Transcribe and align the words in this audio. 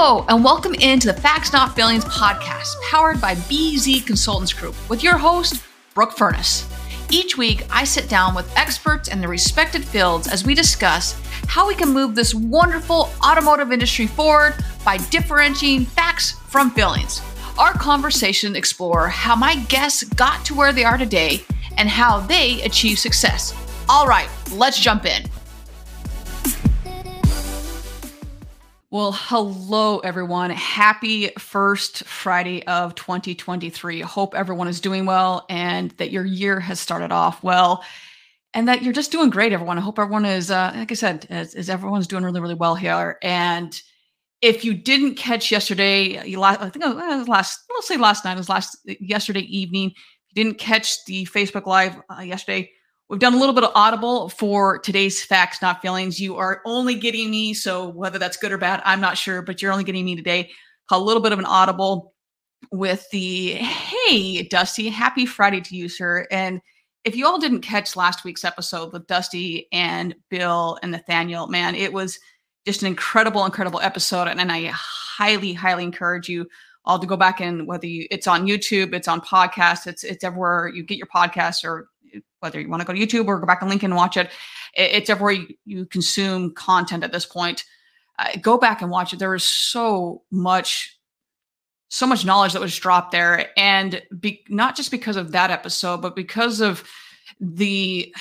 Hello, 0.00 0.24
and 0.28 0.44
welcome 0.44 0.74
into 0.74 1.08
the 1.08 1.20
Facts 1.20 1.52
Not 1.52 1.74
Feelings 1.74 2.04
podcast, 2.04 2.80
powered 2.82 3.20
by 3.20 3.34
BZ 3.34 4.06
Consultants 4.06 4.52
Group, 4.52 4.76
with 4.88 5.02
your 5.02 5.18
host, 5.18 5.60
Brooke 5.92 6.16
Furness. 6.16 6.68
Each 7.10 7.36
week, 7.36 7.66
I 7.68 7.82
sit 7.82 8.08
down 8.08 8.32
with 8.36 8.56
experts 8.56 9.08
in 9.08 9.18
their 9.18 9.28
respected 9.28 9.84
fields 9.84 10.28
as 10.28 10.44
we 10.44 10.54
discuss 10.54 11.20
how 11.48 11.66
we 11.66 11.74
can 11.74 11.88
move 11.88 12.14
this 12.14 12.32
wonderful 12.32 13.10
automotive 13.26 13.72
industry 13.72 14.06
forward 14.06 14.54
by 14.84 14.98
differentiating 15.10 15.86
facts 15.86 16.30
from 16.46 16.70
feelings. 16.70 17.20
Our 17.58 17.72
conversation 17.72 18.54
explore 18.54 19.08
how 19.08 19.34
my 19.34 19.56
guests 19.64 20.04
got 20.04 20.44
to 20.44 20.54
where 20.54 20.72
they 20.72 20.84
are 20.84 20.96
today 20.96 21.44
and 21.76 21.88
how 21.88 22.20
they 22.20 22.62
achieve 22.62 23.00
success. 23.00 23.52
All 23.88 24.06
right, 24.06 24.28
let's 24.52 24.78
jump 24.78 25.06
in. 25.06 25.24
Well, 28.90 29.12
hello, 29.12 29.98
everyone. 29.98 30.48
Happy 30.48 31.28
first 31.38 32.04
Friday 32.04 32.66
of 32.66 32.94
2023. 32.94 34.00
Hope 34.00 34.34
everyone 34.34 34.66
is 34.66 34.80
doing 34.80 35.04
well 35.04 35.44
and 35.50 35.90
that 35.98 36.10
your 36.10 36.24
year 36.24 36.58
has 36.58 36.80
started 36.80 37.12
off 37.12 37.42
well 37.42 37.84
and 38.54 38.66
that 38.66 38.82
you're 38.82 38.94
just 38.94 39.12
doing 39.12 39.28
great, 39.28 39.52
everyone. 39.52 39.76
I 39.76 39.82
hope 39.82 39.98
everyone 39.98 40.24
is, 40.24 40.50
uh, 40.50 40.72
like 40.74 40.90
I 40.90 40.94
said, 40.94 41.26
is, 41.28 41.54
is 41.54 41.68
everyone's 41.68 42.06
doing 42.06 42.24
really, 42.24 42.40
really 42.40 42.54
well 42.54 42.74
here. 42.74 43.18
And 43.22 43.78
if 44.40 44.64
you 44.64 44.72
didn't 44.72 45.16
catch 45.16 45.50
yesterday, 45.50 46.26
you 46.26 46.40
last, 46.40 46.62
I 46.62 46.70
think 46.70 46.82
it 46.82 46.96
was 46.96 47.28
last, 47.28 47.60
let's 47.68 47.88
say 47.88 47.98
last 47.98 48.24
night, 48.24 48.32
it 48.32 48.38
was 48.38 48.48
last 48.48 48.74
yesterday 48.86 49.42
evening. 49.42 49.92
You 50.30 50.44
didn't 50.44 50.58
catch 50.58 51.04
the 51.04 51.26
Facebook 51.26 51.66
Live 51.66 52.00
uh, 52.08 52.22
yesterday, 52.22 52.70
We've 53.08 53.20
done 53.20 53.32
a 53.32 53.38
little 53.38 53.54
bit 53.54 53.64
of 53.64 53.72
audible 53.74 54.28
for 54.28 54.78
today's 54.78 55.24
facts, 55.24 55.62
not 55.62 55.80
feelings. 55.80 56.20
You 56.20 56.36
are 56.36 56.60
only 56.66 56.94
getting 56.94 57.30
me, 57.30 57.54
so 57.54 57.88
whether 57.88 58.18
that's 58.18 58.36
good 58.36 58.52
or 58.52 58.58
bad, 58.58 58.82
I'm 58.84 59.00
not 59.00 59.16
sure, 59.16 59.40
but 59.40 59.62
you're 59.62 59.72
only 59.72 59.84
getting 59.84 60.04
me 60.04 60.14
today. 60.14 60.50
A 60.90 60.98
little 60.98 61.22
bit 61.22 61.32
of 61.32 61.38
an 61.38 61.46
audible 61.46 62.12
with 62.70 63.08
the 63.10 63.54
hey, 63.54 64.42
Dusty, 64.42 64.90
happy 64.90 65.24
Friday 65.24 65.62
to 65.62 65.74
you, 65.74 65.88
sir. 65.88 66.26
And 66.30 66.60
if 67.04 67.16
you 67.16 67.26
all 67.26 67.38
didn't 67.38 67.62
catch 67.62 67.96
last 67.96 68.24
week's 68.24 68.44
episode 68.44 68.92
with 68.92 69.06
Dusty 69.06 69.68
and 69.72 70.14
Bill 70.28 70.78
and 70.82 70.92
Nathaniel, 70.92 71.46
man, 71.46 71.74
it 71.74 71.92
was 71.92 72.18
just 72.66 72.82
an 72.82 72.88
incredible, 72.88 73.46
incredible 73.46 73.80
episode. 73.80 74.28
And, 74.28 74.38
and 74.38 74.52
I 74.52 74.66
highly, 74.66 75.54
highly 75.54 75.84
encourage 75.84 76.28
you 76.28 76.46
all 76.84 76.98
to 76.98 77.06
go 77.06 77.16
back 77.16 77.40
and 77.40 77.66
whether 77.66 77.86
you, 77.86 78.06
it's 78.10 78.26
on 78.26 78.46
YouTube, 78.46 78.92
it's 78.92 79.08
on 79.08 79.22
podcast, 79.22 79.86
it's 79.86 80.04
it's 80.04 80.24
everywhere 80.24 80.68
you 80.68 80.82
get 80.82 80.98
your 80.98 81.06
podcast 81.06 81.64
or 81.64 81.88
whether 82.40 82.60
you 82.60 82.68
want 82.68 82.80
to 82.80 82.86
go 82.86 82.92
to 82.92 82.98
YouTube 82.98 83.26
or 83.26 83.38
go 83.38 83.46
back 83.46 83.62
and 83.62 83.70
link 83.70 83.82
and 83.82 83.96
watch 83.96 84.16
it. 84.16 84.30
It's 84.74 85.10
everywhere 85.10 85.46
you, 85.64 85.86
consume 85.86 86.54
content 86.54 87.04
at 87.04 87.12
this 87.12 87.26
point. 87.26 87.64
Uh, 88.18 88.28
go 88.40 88.58
back 88.58 88.82
and 88.82 88.90
watch 88.90 89.12
it. 89.12 89.18
There 89.18 89.34
is 89.34 89.44
so 89.44 90.22
much, 90.30 90.98
so 91.88 92.06
much 92.06 92.24
knowledge 92.24 92.52
that 92.52 92.62
was 92.62 92.76
dropped 92.76 93.12
there, 93.12 93.50
and 93.56 94.02
be, 94.18 94.44
not 94.48 94.76
just 94.76 94.90
because 94.90 95.16
of 95.16 95.32
that 95.32 95.50
episode, 95.50 96.02
but 96.02 96.16
because 96.16 96.60
of 96.60 96.84
the 97.40 98.14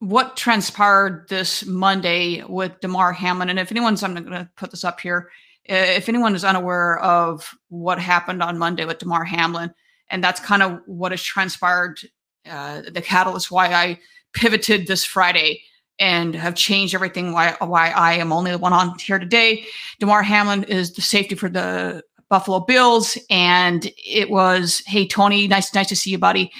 what 0.00 0.36
transpired 0.36 1.26
this 1.28 1.64
Monday 1.64 2.42
with 2.44 2.78
Damar 2.80 3.12
Hamlin. 3.12 3.48
And 3.48 3.58
if 3.58 3.70
anyone's, 3.70 4.02
I'm 4.02 4.14
going 4.14 4.26
to 4.26 4.50
put 4.56 4.70
this 4.70 4.84
up 4.84 5.00
here. 5.00 5.30
If 5.64 6.10
anyone 6.10 6.34
is 6.34 6.44
unaware 6.44 6.98
of 6.98 7.54
what 7.68 7.98
happened 7.98 8.42
on 8.42 8.58
Monday 8.58 8.84
with 8.84 8.98
Damar 8.98 9.24
Hamlin, 9.24 9.72
and 10.10 10.22
that's 10.22 10.40
kind 10.40 10.62
of 10.62 10.80
what 10.84 11.12
has 11.12 11.22
transpired 11.22 12.00
uh, 12.48 12.82
the 12.92 13.02
catalyst 13.02 13.50
why 13.50 13.72
I 13.72 13.98
pivoted 14.32 14.86
this 14.86 15.04
Friday 15.04 15.62
and 15.98 16.34
have 16.34 16.54
changed 16.54 16.94
everything. 16.94 17.32
Why 17.32 17.56
why 17.60 17.90
I 17.90 18.14
am 18.14 18.32
only 18.32 18.50
the 18.50 18.58
one 18.58 18.72
on 18.72 18.98
here 18.98 19.18
today. 19.18 19.64
Damar 20.00 20.22
Hamlin 20.22 20.64
is 20.64 20.92
the 20.92 21.02
safety 21.02 21.34
for 21.34 21.48
the 21.48 22.02
Buffalo 22.28 22.60
Bills, 22.60 23.16
and 23.30 23.90
it 24.04 24.30
was 24.30 24.82
hey 24.86 25.06
Tony, 25.06 25.46
nice 25.46 25.72
nice 25.74 25.88
to 25.88 25.96
see 25.96 26.10
you, 26.10 26.18
buddy. 26.18 26.50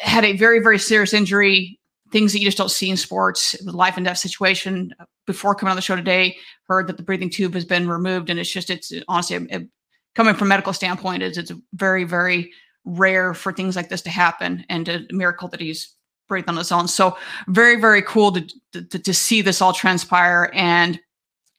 Had 0.00 0.24
a 0.24 0.36
very 0.36 0.60
very 0.60 0.78
serious 0.78 1.14
injury. 1.14 1.78
Things 2.12 2.32
that 2.32 2.38
you 2.38 2.46
just 2.46 2.58
don't 2.58 2.70
see 2.70 2.88
in 2.88 2.96
sports, 2.96 3.56
life 3.64 3.96
and 3.96 4.06
death 4.06 4.18
situation. 4.18 4.94
Before 5.26 5.56
coming 5.56 5.70
on 5.70 5.76
the 5.76 5.82
show 5.82 5.96
today, 5.96 6.36
heard 6.68 6.86
that 6.86 6.96
the 6.96 7.02
breathing 7.02 7.30
tube 7.30 7.54
has 7.54 7.64
been 7.64 7.88
removed, 7.88 8.30
and 8.30 8.38
it's 8.38 8.52
just 8.52 8.70
it's 8.70 8.92
honestly 9.08 9.36
it, 9.50 9.68
coming 10.14 10.34
from 10.34 10.48
medical 10.48 10.72
standpoint, 10.72 11.22
is 11.22 11.36
it's 11.36 11.50
a 11.50 11.58
very 11.72 12.04
very 12.04 12.52
rare 12.86 13.34
for 13.34 13.52
things 13.52 13.76
like 13.76 13.88
this 13.88 14.02
to 14.02 14.10
happen 14.10 14.64
and 14.70 14.88
a 14.88 15.00
miracle 15.10 15.48
that 15.48 15.60
he's 15.60 15.92
breathed 16.28 16.48
on 16.48 16.56
his 16.56 16.72
own. 16.72 16.88
So 16.88 17.16
very, 17.48 17.80
very 17.80 18.02
cool 18.02 18.32
to, 18.32 18.46
to, 18.72 18.98
to 18.98 19.14
see 19.14 19.42
this 19.42 19.60
all 19.60 19.72
transpire. 19.72 20.50
And 20.54 20.98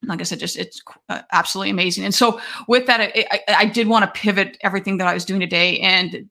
like 0.04 0.20
I 0.20 0.24
said, 0.24 0.40
just 0.40 0.58
it's 0.58 0.82
uh, 1.10 1.22
absolutely 1.32 1.72
amazing. 1.72 2.06
And 2.06 2.16
so 2.16 2.40
with 2.68 2.86
that, 2.88 3.02
I, 3.02 3.26
I, 3.32 3.42
I 3.50 3.66
did 3.66 3.88
want 3.88 4.06
to 4.06 4.20
pivot 4.20 4.58
everything 4.62 4.98
that 4.98 5.08
I 5.08 5.14
was 5.14 5.26
doing 5.26 5.40
today 5.40 5.80
and, 5.80 6.30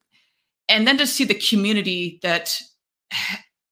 and 0.68 0.86
then 0.86 0.98
to 0.98 1.06
see 1.06 1.24
the 1.24 1.34
community 1.34 2.18
that 2.22 2.58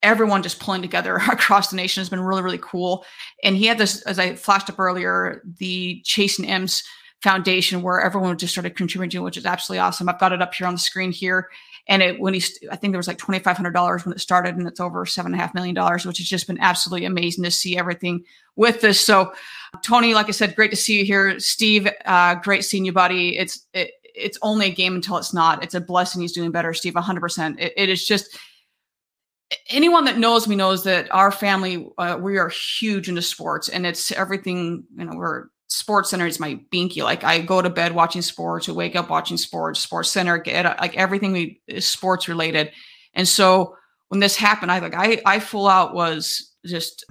everyone 0.02 0.42
just 0.42 0.60
pulling 0.60 0.82
together 0.82 1.16
across 1.32 1.70
the 1.70 1.76
nation 1.76 2.00
has 2.00 2.10
been 2.10 2.20
really, 2.20 2.42
really 2.42 2.60
cool. 2.60 3.04
And 3.42 3.56
he 3.56 3.66
had 3.66 3.78
this, 3.78 4.02
as 4.02 4.18
I 4.18 4.34
flashed 4.34 4.70
up 4.70 4.78
earlier, 4.78 5.42
the 5.58 6.00
Chasing 6.04 6.46
M's 6.46 6.82
foundation 7.24 7.80
where 7.80 8.02
everyone 8.02 8.36
just 8.36 8.52
started 8.52 8.76
contributing, 8.76 9.22
which 9.22 9.38
is 9.38 9.46
absolutely 9.46 9.80
awesome. 9.80 10.10
I've 10.10 10.20
got 10.20 10.32
it 10.32 10.42
up 10.42 10.52
here 10.52 10.66
on 10.66 10.74
the 10.74 10.78
screen 10.78 11.10
here. 11.10 11.48
And 11.86 12.02
it 12.02 12.20
when 12.20 12.34
he, 12.34 12.42
I 12.70 12.76
think 12.76 12.92
there 12.92 12.98
was 12.98 13.08
like 13.08 13.18
twenty 13.18 13.40
five 13.40 13.56
hundred 13.56 13.72
dollars 13.72 14.04
when 14.04 14.14
it 14.14 14.20
started, 14.20 14.56
and 14.56 14.66
it's 14.66 14.80
over 14.80 15.04
seven 15.04 15.32
and 15.32 15.40
a 15.40 15.42
half 15.42 15.54
million 15.54 15.74
dollars, 15.74 16.06
which 16.06 16.18
has 16.18 16.28
just 16.28 16.46
been 16.46 16.60
absolutely 16.60 17.04
amazing 17.06 17.44
to 17.44 17.50
see 17.50 17.76
everything 17.76 18.24
with 18.56 18.80
this. 18.80 19.00
So, 19.00 19.32
Tony, 19.82 20.14
like 20.14 20.28
I 20.28 20.32
said, 20.32 20.56
great 20.56 20.70
to 20.70 20.76
see 20.76 20.98
you 20.98 21.04
here. 21.04 21.38
Steve, 21.40 21.88
uh, 22.06 22.36
great 22.36 22.64
seeing 22.64 22.86
you, 22.86 22.92
buddy. 22.92 23.36
It's 23.36 23.66
it, 23.74 23.90
it's 24.14 24.38
only 24.40 24.66
a 24.66 24.70
game 24.70 24.94
until 24.94 25.18
it's 25.18 25.34
not. 25.34 25.62
It's 25.62 25.74
a 25.74 25.80
blessing 25.80 26.22
he's 26.22 26.32
doing 26.32 26.52
better, 26.52 26.72
Steve. 26.72 26.94
Hundred 26.94 27.20
percent. 27.20 27.60
It 27.60 27.88
is 27.90 28.06
just 28.06 28.38
anyone 29.68 30.06
that 30.06 30.18
knows 30.18 30.48
me 30.48 30.56
knows 30.56 30.84
that 30.84 31.12
our 31.12 31.30
family 31.30 31.86
uh, 31.98 32.16
we 32.18 32.38
are 32.38 32.48
huge 32.48 33.10
into 33.10 33.20
sports, 33.20 33.68
and 33.68 33.84
it's 33.84 34.10
everything. 34.12 34.84
You 34.96 35.04
know, 35.04 35.16
we're 35.16 35.48
sports 35.68 36.10
center 36.10 36.26
is 36.26 36.40
my 36.40 36.58
binky. 36.72 37.02
Like 37.02 37.24
i 37.24 37.40
go 37.40 37.62
to 37.62 37.70
bed 37.70 37.94
watching 37.94 38.22
sports 38.22 38.68
I 38.68 38.72
wake 38.72 38.96
up 38.96 39.10
watching 39.10 39.36
sports 39.36 39.80
sports 39.80 40.10
center 40.10 40.38
get 40.38 40.66
uh, 40.66 40.76
like 40.80 40.96
everything 40.96 41.32
we, 41.32 41.60
is 41.66 41.86
sports 41.86 42.28
related. 42.28 42.72
And 43.14 43.26
so 43.26 43.76
when 44.14 44.20
this 44.20 44.36
happened 44.36 44.70
i 44.70 44.78
like 44.78 44.94
i 44.94 45.20
i 45.26 45.40
full 45.40 45.66
out 45.66 45.92
was 45.92 46.52
just 46.64 47.04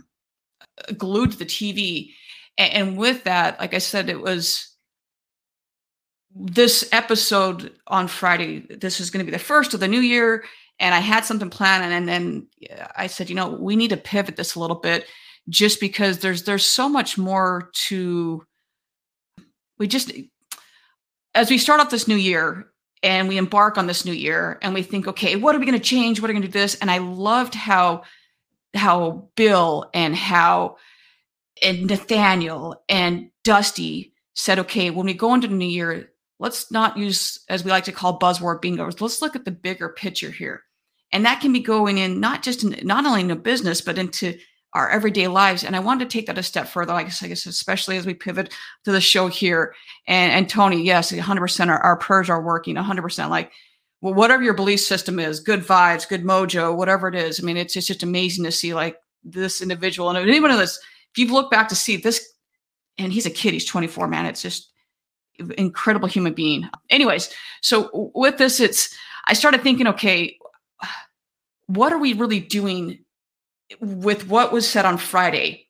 uh, 0.87 0.93
glued 0.93 1.31
to 1.31 1.37
the 1.37 1.45
tv 1.45 2.11
and, 2.57 2.73
and 2.73 2.97
with 2.97 3.25
that 3.25 3.59
like 3.59 3.73
i 3.73 3.77
said 3.77 4.09
it 4.09 4.21
was 4.21 4.69
this 6.33 6.87
episode 6.93 7.73
on 7.87 8.07
friday 8.07 8.59
this 8.77 9.01
is 9.01 9.09
going 9.09 9.19
to 9.19 9.29
be 9.29 9.35
the 9.35 9.43
first 9.43 9.73
of 9.73 9.81
the 9.81 9.87
new 9.87 9.99
year 9.99 10.45
and 10.79 10.95
i 10.95 10.99
had 10.99 11.25
something 11.25 11.49
planned 11.49 11.91
and 11.91 12.07
then 12.07 12.47
i 12.95 13.05
said 13.05 13.29
you 13.29 13.35
know 13.35 13.49
we 13.49 13.75
need 13.75 13.89
to 13.89 13.97
pivot 13.97 14.37
this 14.37 14.55
a 14.55 14.59
little 14.59 14.77
bit 14.77 15.05
just 15.49 15.79
because 15.79 16.19
there's 16.19 16.43
there's 16.43 16.65
so 16.65 16.87
much 16.87 17.17
more 17.17 17.69
to 17.73 18.45
we 19.77 19.87
just 19.87 20.11
as 21.35 21.49
we 21.49 21.57
start 21.57 21.81
off 21.81 21.89
this 21.89 22.07
new 22.07 22.15
year 22.15 22.67
and 23.01 23.27
we 23.27 23.37
embark 23.37 23.77
on 23.77 23.87
this 23.87 24.05
new 24.05 24.13
year 24.13 24.57
and 24.61 24.73
we 24.73 24.81
think 24.81 25.07
okay 25.07 25.35
what 25.35 25.55
are 25.55 25.59
we 25.59 25.65
going 25.65 25.77
to 25.77 25.83
change? 25.83 26.21
What 26.21 26.29
are 26.29 26.33
we 26.33 26.39
going 26.39 26.43
to 26.43 26.47
do 26.47 26.59
this? 26.59 26.75
And 26.75 26.89
i 26.89 26.99
loved 26.99 27.55
how 27.55 28.03
how 28.73 29.29
bill 29.35 29.89
and 29.93 30.15
how 30.15 30.77
and 31.61 31.87
nathaniel 31.87 32.83
and 32.89 33.29
dusty 33.43 34.13
said 34.35 34.59
okay 34.59 34.89
when 34.89 35.05
we 35.05 35.13
go 35.13 35.33
into 35.33 35.47
the 35.47 35.53
new 35.53 35.65
year 35.65 36.09
let's 36.39 36.71
not 36.71 36.97
use 36.97 37.39
as 37.49 37.63
we 37.63 37.69
like 37.69 37.83
to 37.83 37.91
call 37.91 38.17
buzzword 38.17 38.61
bingos 38.61 38.99
let's 39.01 39.21
look 39.21 39.35
at 39.35 39.45
the 39.45 39.51
bigger 39.51 39.89
picture 39.89 40.31
here. 40.31 40.63
And 41.11 41.25
that 41.25 41.41
can 41.41 41.53
be 41.53 41.59
going 41.59 41.99
in 41.99 42.19
not 42.19 42.41
just 42.41 42.63
in 42.63 42.87
not 42.87 43.05
only 43.05 43.21
in 43.21 43.29
a 43.31 43.35
business 43.35 43.81
but 43.81 43.97
into 43.99 44.35
our 44.73 44.89
everyday 44.89 45.27
lives. 45.27 45.63
And 45.63 45.75
I 45.75 45.79
wanted 45.79 46.09
to 46.09 46.17
take 46.17 46.27
that 46.27 46.37
a 46.37 46.43
step 46.43 46.67
further, 46.67 46.93
like 46.93 47.07
I 47.21 47.27
guess, 47.27 47.45
especially 47.45 47.97
as 47.97 48.05
we 48.05 48.13
pivot 48.13 48.53
to 48.85 48.91
the 48.91 49.01
show 49.01 49.27
here. 49.27 49.75
And, 50.07 50.31
and 50.31 50.49
Tony, 50.49 50.81
yes, 50.81 51.11
100% 51.11 51.67
our, 51.67 51.79
our 51.79 51.97
prayers 51.97 52.29
are 52.29 52.41
working 52.41 52.75
100%. 52.75 53.29
Like, 53.29 53.51
well, 54.01 54.13
whatever 54.13 54.43
your 54.43 54.55
belief 54.55 54.81
system 54.81 55.19
is, 55.19 55.39
good 55.39 55.61
vibes, 55.61 56.07
good 56.07 56.23
mojo, 56.23 56.75
whatever 56.75 57.07
it 57.07 57.15
is. 57.15 57.39
I 57.39 57.43
mean, 57.43 57.57
it's, 57.57 57.75
it's 57.75 57.87
just 57.87 58.03
amazing 58.03 58.43
to 58.45 58.51
see 58.51 58.73
like 58.73 58.97
this 59.23 59.61
individual. 59.61 60.09
And 60.09 60.17
anyone 60.17 60.51
of 60.51 60.57
this, 60.57 60.77
if 61.11 61.17
you've 61.17 61.31
looked 61.31 61.51
back 61.51 61.69
to 61.69 61.75
see 61.75 61.97
this, 61.97 62.33
and 62.97 63.13
he's 63.13 63.25
a 63.25 63.31
kid, 63.31 63.53
he's 63.53 63.65
24, 63.65 64.07
man. 64.07 64.25
It's 64.25 64.41
just 64.41 64.71
incredible 65.57 66.07
human 66.07 66.33
being. 66.33 66.69
Anyways, 66.89 67.33
so 67.61 68.11
with 68.13 68.37
this, 68.37 68.59
it's, 68.59 68.95
I 69.25 69.33
started 69.33 69.61
thinking, 69.61 69.87
okay, 69.87 70.37
what 71.67 71.93
are 71.93 71.97
we 71.97 72.13
really 72.13 72.39
doing 72.39 73.03
with 73.79 74.27
what 74.27 74.51
was 74.51 74.69
said 74.69 74.85
on 74.85 74.97
Friday 74.97 75.67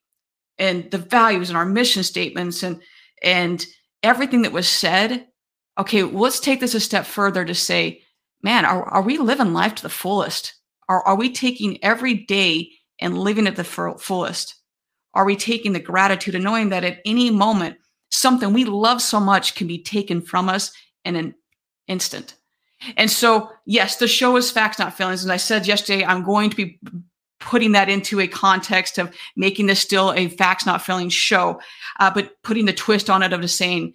and 0.58 0.90
the 0.92 0.98
values 0.98 1.50
and 1.50 1.58
our 1.58 1.66
mission 1.66 2.04
statements 2.04 2.64
and 2.64 2.82
and 3.22 3.66
everything 4.02 4.42
that 4.42 4.52
was 4.52 4.68
said, 4.68 5.28
okay, 5.80 6.04
let's 6.04 6.40
take 6.40 6.60
this 6.60 6.76
a 6.76 6.80
step 6.80 7.06
further 7.06 7.46
to 7.46 7.56
say, 7.56 8.02
man, 8.42 8.66
are, 8.66 8.84
are 8.84 9.02
we 9.02 9.18
living 9.18 9.54
life 9.54 9.76
to 9.76 9.84
the 9.84 9.90
fullest? 9.90 10.56
Are, 10.90 11.02
are 11.04 11.16
we 11.16 11.32
taking 11.32 11.82
every 11.84 12.14
day 12.14 12.70
and 13.00 13.18
living 13.18 13.48
at 13.48 13.56
the 13.56 13.64
fullest? 13.64 14.56
Are 15.14 15.24
we 15.24 15.38
taking 15.38 15.72
the 15.72 15.80
gratitude 15.80 16.36
and 16.36 16.44
knowing 16.44 16.70
that 16.70 16.84
at 16.84 17.00
any 17.06 17.32
moment 17.32 17.78
something 18.14 18.54
we 18.54 18.66
love 18.66 19.02
so 19.02 19.20
much 19.20 19.56
can 19.56 19.68
be 19.68 19.82
taken 19.82 20.22
from 20.22 20.48
us 20.48 20.72
in 21.04 21.16
an 21.16 21.36
instant. 21.88 22.36
And 22.98 23.10
so, 23.10 23.50
yes, 23.66 23.98
the 23.98 24.08
show 24.08 24.36
is 24.36 24.52
facts, 24.52 24.80
not 24.80 24.96
feelings. 24.96 25.24
And 25.24 25.32
I 25.32 25.38
said 25.38 25.68
yesterday, 25.68 26.06
I'm 26.06 26.24
going 26.24 26.50
to 26.50 26.56
be 26.56 26.80
putting 27.46 27.74
that 27.74 27.90
into 27.90 28.20
a 28.20 28.28
context 28.28 28.98
of 28.98 29.16
making 29.36 29.68
this 29.68 29.80
still 29.80 30.14
a 30.14 30.28
facts, 30.28 30.66
not 30.66 30.82
feelings 30.82 31.14
show, 31.14 31.60
uh, 32.00 32.12
but 32.12 32.42
putting 32.44 32.66
the 32.66 32.74
twist 32.74 33.10
on 33.10 33.24
it 33.24 33.34
of 33.34 33.42
just 33.42 33.58
saying, 33.58 33.94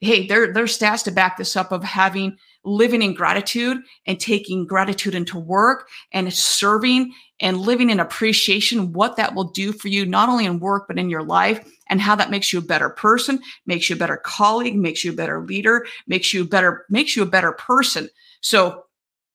hey, 0.00 0.26
there, 0.26 0.52
there's 0.52 0.78
stats 0.78 1.04
to 1.04 1.12
back 1.12 1.36
this 1.36 1.56
up 1.56 1.72
of 1.72 1.84
having 1.84 2.36
living 2.64 3.00
in 3.02 3.14
gratitude 3.14 3.78
and 4.06 4.20
taking 4.20 4.66
gratitude 4.66 5.14
into 5.14 5.38
work 5.38 5.88
and 6.12 6.32
serving 6.32 7.12
and 7.40 7.56
living 7.58 7.88
in 7.88 8.00
appreciation, 8.00 8.92
what 8.92 9.16
that 9.16 9.34
will 9.34 9.44
do 9.44 9.72
for 9.72 9.88
you, 9.88 10.04
not 10.04 10.28
only 10.28 10.44
in 10.44 10.60
work, 10.60 10.86
but 10.86 10.98
in 10.98 11.08
your 11.08 11.22
life 11.22 11.66
and 11.88 12.00
how 12.00 12.14
that 12.14 12.30
makes 12.30 12.52
you 12.52 12.58
a 12.58 12.62
better 12.62 12.90
person, 12.90 13.40
makes 13.64 13.88
you 13.88 13.96
a 13.96 13.98
better 13.98 14.18
colleague, 14.18 14.76
makes 14.76 15.04
you 15.04 15.12
a 15.12 15.16
better 15.16 15.40
leader, 15.40 15.86
makes 16.06 16.34
you 16.34 16.44
better, 16.44 16.84
makes 16.90 17.16
you 17.16 17.22
a 17.22 17.26
better 17.26 17.52
person. 17.52 18.10
So 18.42 18.84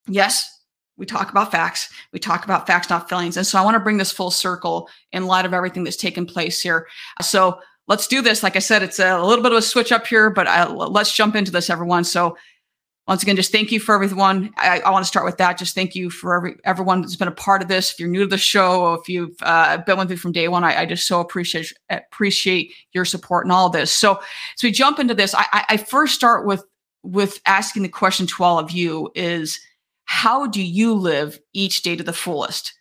yes, 0.08 0.55
we 0.98 1.06
talk 1.06 1.30
about 1.30 1.52
facts. 1.52 1.90
We 2.14 2.20
talk 2.20 2.46
about 2.46 2.68
facts, 2.68 2.90
not 2.90 3.10
feelings. 3.10 3.38
And 3.38 3.46
so 3.46 3.60
I 3.60 3.64
want 3.64 3.76
to 3.76 3.80
bring 3.80 3.98
this 3.98 4.12
full 4.12 4.32
circle 4.32 4.90
in 5.12 5.28
light 5.28 5.46
of 5.46 5.54
everything 5.54 5.84
that's 5.84 5.98
taken 5.98 6.26
place 6.26 6.62
here. 6.62 6.88
So 7.22 7.60
let's 7.88 8.08
do 8.08 8.22
this. 8.22 8.44
Like 8.44 8.56
I 8.56 8.60
said, 8.60 8.82
it's 8.82 9.00
a 9.00 9.22
little 9.22 9.44
bit 9.44 9.52
of 9.52 9.58
a 9.58 9.62
switch 9.62 9.92
up 9.92 10.08
here, 10.08 10.30
but 10.30 10.48
I, 10.48 10.62
uh, 10.62 10.70
let's 10.70 11.16
jump 11.16 11.36
into 11.36 11.52
this, 11.52 11.70
everyone. 11.70 12.04
So 12.04 12.38
once 13.08 13.22
again, 13.22 13.36
just 13.36 13.52
thank 13.52 13.72
you 13.72 13.80
for 13.80 13.94
everyone. 13.94 14.52
I, 14.58 14.80
I, 14.80 14.90
want 14.90 15.06
to 15.06 15.08
start 15.08 15.26
with 15.26 15.38
that. 15.38 15.60
Just 15.60 15.76
thank 15.76 15.94
you 15.94 16.10
for 16.10 16.36
every, 16.36 16.56
everyone 16.64 17.02
that's 17.02 17.16
been 17.16 17.28
a 17.28 17.32
part 17.32 17.62
of 17.62 17.68
this. 17.68 17.92
If 17.92 18.00
you're 18.00 18.10
new 18.10 18.22
to 18.22 18.28
the 18.28 18.38
show, 18.38 18.96
if 18.96 19.08
you've 19.08 19.36
uh, 19.42 19.78
been 19.78 20.00
with 20.00 20.10
me 20.10 20.16
from 20.16 20.32
day 20.32 20.48
one, 20.48 20.64
I, 20.64 20.82
I, 20.82 20.86
just 20.88 21.06
so 21.06 21.20
appreciate 21.20 21.72
appreciate 21.92 22.74
your 22.94 23.06
support 23.06 23.46
and 23.46 23.52
all 23.52 23.70
this. 23.70 23.92
So, 23.92 24.20
so 24.56 24.68
we 24.68 24.72
jump 24.72 24.98
into 24.98 25.14
this. 25.14 25.36
I, 25.36 25.66
I 25.70 25.78
first 25.78 26.16
start 26.16 26.48
with 26.48 26.64
with 27.04 27.40
asking 27.46 27.84
the 27.84 27.90
question 27.90 28.26
to 28.26 28.44
all 28.44 28.58
of 28.58 28.72
you: 28.72 29.12
Is 29.14 29.60
how 30.06 30.48
do 30.48 30.63
you 30.63 30.94
live 30.94 31.40
each 31.54 31.81
day 31.81 31.96
to 31.96 32.04
the 32.04 32.13
fullest? 32.13 32.74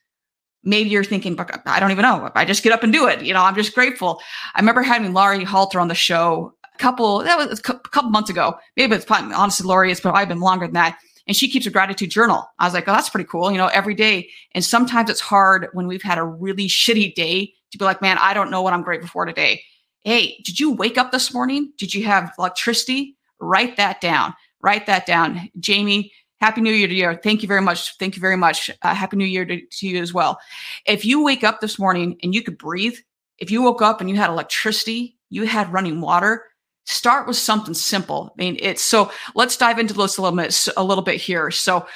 maybe 0.64 0.90
you're 0.90 1.04
thinking, 1.04 1.38
I 1.66 1.78
don't 1.78 1.90
even 1.90 2.02
know. 2.02 2.30
I 2.34 2.44
just 2.44 2.62
get 2.62 2.72
up 2.72 2.82
and 2.82 2.92
do 2.92 3.06
it. 3.06 3.22
You 3.22 3.34
know, 3.34 3.42
I'm 3.42 3.54
just 3.54 3.74
grateful. 3.74 4.20
I 4.54 4.60
remember 4.60 4.82
having 4.82 5.12
Laurie 5.12 5.44
Halter 5.44 5.78
on 5.78 5.88
the 5.88 5.94
show 5.94 6.54
a 6.74 6.78
couple, 6.78 7.18
that 7.22 7.36
was 7.36 7.60
a 7.60 7.62
couple 7.62 8.10
months 8.10 8.30
ago. 8.30 8.56
Maybe 8.76 8.94
it's 8.94 9.04
probably, 9.04 9.34
honestly, 9.34 9.66
Laurie, 9.66 9.92
it's 9.92 10.00
probably 10.00 10.26
been 10.26 10.40
longer 10.40 10.66
than 10.66 10.74
that. 10.74 10.98
And 11.26 11.36
she 11.36 11.48
keeps 11.48 11.66
a 11.66 11.70
gratitude 11.70 12.10
journal. 12.10 12.46
I 12.58 12.64
was 12.64 12.74
like, 12.74 12.88
oh, 12.88 12.92
that's 12.92 13.08
pretty 13.08 13.28
cool. 13.28 13.50
You 13.50 13.58
know, 13.58 13.68
every 13.68 13.94
day. 13.94 14.28
And 14.52 14.64
sometimes 14.64 15.08
it's 15.08 15.20
hard 15.20 15.68
when 15.72 15.86
we've 15.86 16.02
had 16.02 16.18
a 16.18 16.24
really 16.24 16.66
shitty 16.66 17.14
day 17.14 17.54
to 17.70 17.78
be 17.78 17.84
like, 17.84 18.02
man, 18.02 18.18
I 18.20 18.34
don't 18.34 18.50
know 18.50 18.62
what 18.62 18.72
I'm 18.72 18.82
grateful 18.82 19.08
for 19.08 19.24
today. 19.24 19.62
Hey, 20.00 20.36
did 20.44 20.60
you 20.60 20.72
wake 20.72 20.98
up 20.98 21.12
this 21.12 21.32
morning? 21.32 21.72
Did 21.78 21.94
you 21.94 22.04
have 22.04 22.32
electricity? 22.38 23.16
Write 23.40 23.76
that 23.78 24.00
down. 24.02 24.34
Write 24.60 24.86
that 24.86 25.06
down. 25.06 25.50
Jamie, 25.58 26.12
Happy 26.44 26.60
New 26.60 26.74
Year 26.74 26.88
to 26.88 26.94
you. 26.94 27.18
Thank 27.22 27.40
you 27.40 27.48
very 27.48 27.62
much. 27.62 27.96
Thank 27.96 28.16
you 28.16 28.20
very 28.20 28.36
much. 28.36 28.70
Uh, 28.82 28.94
Happy 28.94 29.16
New 29.16 29.24
Year 29.24 29.46
to, 29.46 29.58
to 29.64 29.88
you 29.88 30.02
as 30.02 30.12
well. 30.12 30.38
If 30.84 31.02
you 31.02 31.24
wake 31.24 31.42
up 31.42 31.62
this 31.62 31.78
morning 31.78 32.18
and 32.22 32.34
you 32.34 32.42
could 32.42 32.58
breathe, 32.58 32.98
if 33.38 33.50
you 33.50 33.62
woke 33.62 33.80
up 33.80 34.02
and 34.02 34.10
you 34.10 34.16
had 34.16 34.28
electricity, 34.28 35.16
you 35.30 35.46
had 35.46 35.72
running 35.72 36.02
water, 36.02 36.44
start 36.84 37.26
with 37.26 37.38
something 37.38 37.72
simple. 37.72 38.34
I 38.38 38.42
mean, 38.42 38.58
it's 38.60 38.84
so 38.84 39.10
let's 39.34 39.56
dive 39.56 39.78
into 39.78 39.94
this 39.94 40.18
a 40.18 40.22
little 40.22 40.36
bit, 40.36 40.68
a 40.76 40.84
little 40.84 41.02
bit 41.02 41.18
here. 41.18 41.50
So 41.50 41.86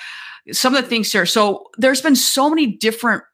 some 0.50 0.74
of 0.74 0.82
the 0.82 0.88
things 0.88 1.12
here. 1.12 1.26
So 1.26 1.66
there's 1.76 2.00
been 2.00 2.16
so 2.16 2.48
many 2.48 2.68
different 2.68 3.24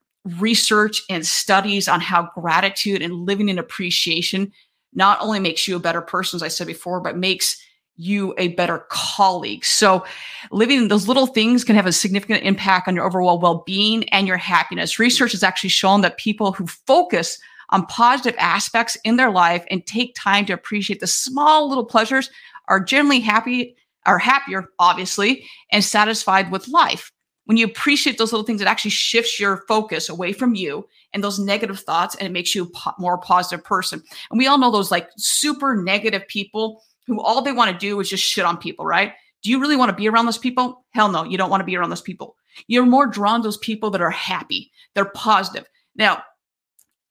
research 0.41 1.01
and 1.09 1.25
studies 1.25 1.87
on 1.87 2.01
how 2.01 2.29
gratitude 2.35 3.03
and 3.03 3.15
living 3.15 3.49
in 3.49 3.61
appreciation 3.61 4.53
not 4.95 5.21
only 5.21 5.39
makes 5.39 5.69
you 5.69 5.77
a 5.77 5.81
better 5.81 6.03
person, 6.03 6.39
as 6.39 6.43
I 6.43 6.49
said 6.49 6.67
before, 6.67 7.01
but 7.01 7.17
makes 7.17 7.64
you 7.97 8.35
a 8.39 8.49
better 8.49 8.87
colleague. 8.91 9.65
So 9.65 10.05
living 10.51 10.89
those 10.89 11.09
little 11.09 11.27
things 11.27 11.65
can 11.65 11.77
have 11.77 11.87
a 11.87 11.93
significant 11.93 12.43
impact 12.43 12.89
on 12.89 12.97
your 12.97 13.07
overall 13.07 13.39
well-being 13.39 14.09
and 14.09 14.27
your 14.27 14.37
happiness. 14.37 14.99
Research 14.99 15.33
has 15.33 15.43
actually 15.43 15.71
shown 15.71 16.01
that 16.01 16.19
people 16.19 16.53
who 16.53 16.67
focus 16.67 17.39
on 17.71 17.87
positive 17.87 18.35
aspects 18.39 18.97
in 19.05 19.17
their 19.17 19.31
life 19.31 19.65
and 19.71 19.87
take 19.87 20.15
time 20.15 20.45
to 20.47 20.53
appreciate 20.53 21.01
the 21.01 21.07
small 21.07 21.69
little 21.69 21.85
pleasures 21.85 22.31
are 22.69 22.81
generally 22.81 23.21
happy 23.21 23.77
are 24.07 24.19
happier 24.19 24.67
obviously 24.79 25.45
and 25.73 25.83
satisfied 25.83 26.51
with 26.51 26.69
life 26.69 27.11
when 27.47 27.57
you 27.57 27.65
appreciate 27.65 28.19
those 28.19 28.33
little 28.33 28.45
things 28.45 28.61
it 28.61 28.69
actually 28.69 28.91
shifts 28.91 29.41
your 29.41 29.65
focus 29.67 30.09
away 30.09 30.33
from 30.33 30.55
you 30.55 30.87
and 31.13 31.25
those 31.25 31.39
negative 31.39 31.81
thoughts 31.81 32.15
and 32.17 32.27
it 32.27 32.33
makes 32.33 32.55
you 32.55 32.65
a 32.65 32.71
po- 32.71 32.93
more 32.99 33.19
positive 33.19 33.65
person 33.65 34.03
and 34.31 34.39
we 34.39 34.47
all 34.47 34.59
know 34.59 34.71
those 34.71 34.91
like 34.91 35.09
super 35.17 35.75
negative 35.75 36.27
people 36.29 36.83
who 37.07 37.21
all 37.21 37.43
they 37.43 37.53
want 37.53 37.71
to 37.71 37.79
do 37.79 38.01
is 38.01 38.09
just 38.09 38.25
shit 38.25 38.45
on 38.45 38.57
people, 38.57 38.85
right? 38.85 39.13
Do 39.43 39.51
you 39.51 39.61
really 39.61 39.77
want 39.77 39.91
to 39.91 39.97
be 39.97 40.09
around 40.09 40.25
those 40.25 40.39
people? 40.39 40.85
Hell 40.91 41.11
no, 41.11 41.25
you 41.25 41.37
don't 41.37 41.51
want 41.51 41.61
to 41.61 41.67
be 41.67 41.77
around 41.77 41.91
those 41.91 42.01
people. 42.01 42.37
You're 42.67 42.87
more 42.87 43.07
drawn 43.07 43.41
to 43.41 43.47
those 43.47 43.59
people 43.59 43.91
that 43.91 44.01
are 44.01 44.11
happy, 44.11 44.71
they're 44.95 45.05
positive. 45.05 45.67
Now, 45.97 46.23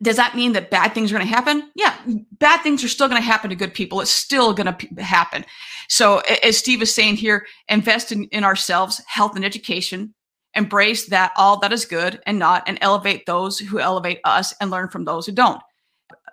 does 0.01 0.17
that 0.17 0.35
mean 0.35 0.51
that 0.53 0.69
bad 0.69 0.93
things 0.93 1.11
are 1.11 1.15
going 1.15 1.27
to 1.27 1.33
happen? 1.33 1.71
Yeah, 1.75 1.95
bad 2.39 2.61
things 2.61 2.83
are 2.83 2.89
still 2.89 3.07
going 3.07 3.21
to 3.21 3.25
happen 3.25 3.49
to 3.49 3.55
good 3.55 3.73
people. 3.73 4.01
It's 4.01 4.11
still 4.11 4.53
going 4.53 4.65
to 4.65 4.73
p- 4.73 5.01
happen. 5.01 5.45
So, 5.87 6.19
as 6.43 6.57
Steve 6.57 6.81
is 6.81 6.93
saying 6.93 7.15
here, 7.15 7.45
invest 7.69 8.11
in, 8.11 8.25
in 8.25 8.43
ourselves, 8.43 9.01
health 9.07 9.35
and 9.37 9.45
education, 9.45 10.13
embrace 10.55 11.05
that 11.07 11.31
all 11.37 11.59
that 11.59 11.71
is 11.71 11.85
good 11.85 12.21
and 12.25 12.37
not, 12.37 12.63
and 12.67 12.77
elevate 12.81 13.25
those 13.25 13.59
who 13.59 13.79
elevate 13.79 14.19
us 14.25 14.53
and 14.59 14.69
learn 14.69 14.89
from 14.89 15.05
those 15.05 15.25
who 15.25 15.31
don't. 15.31 15.61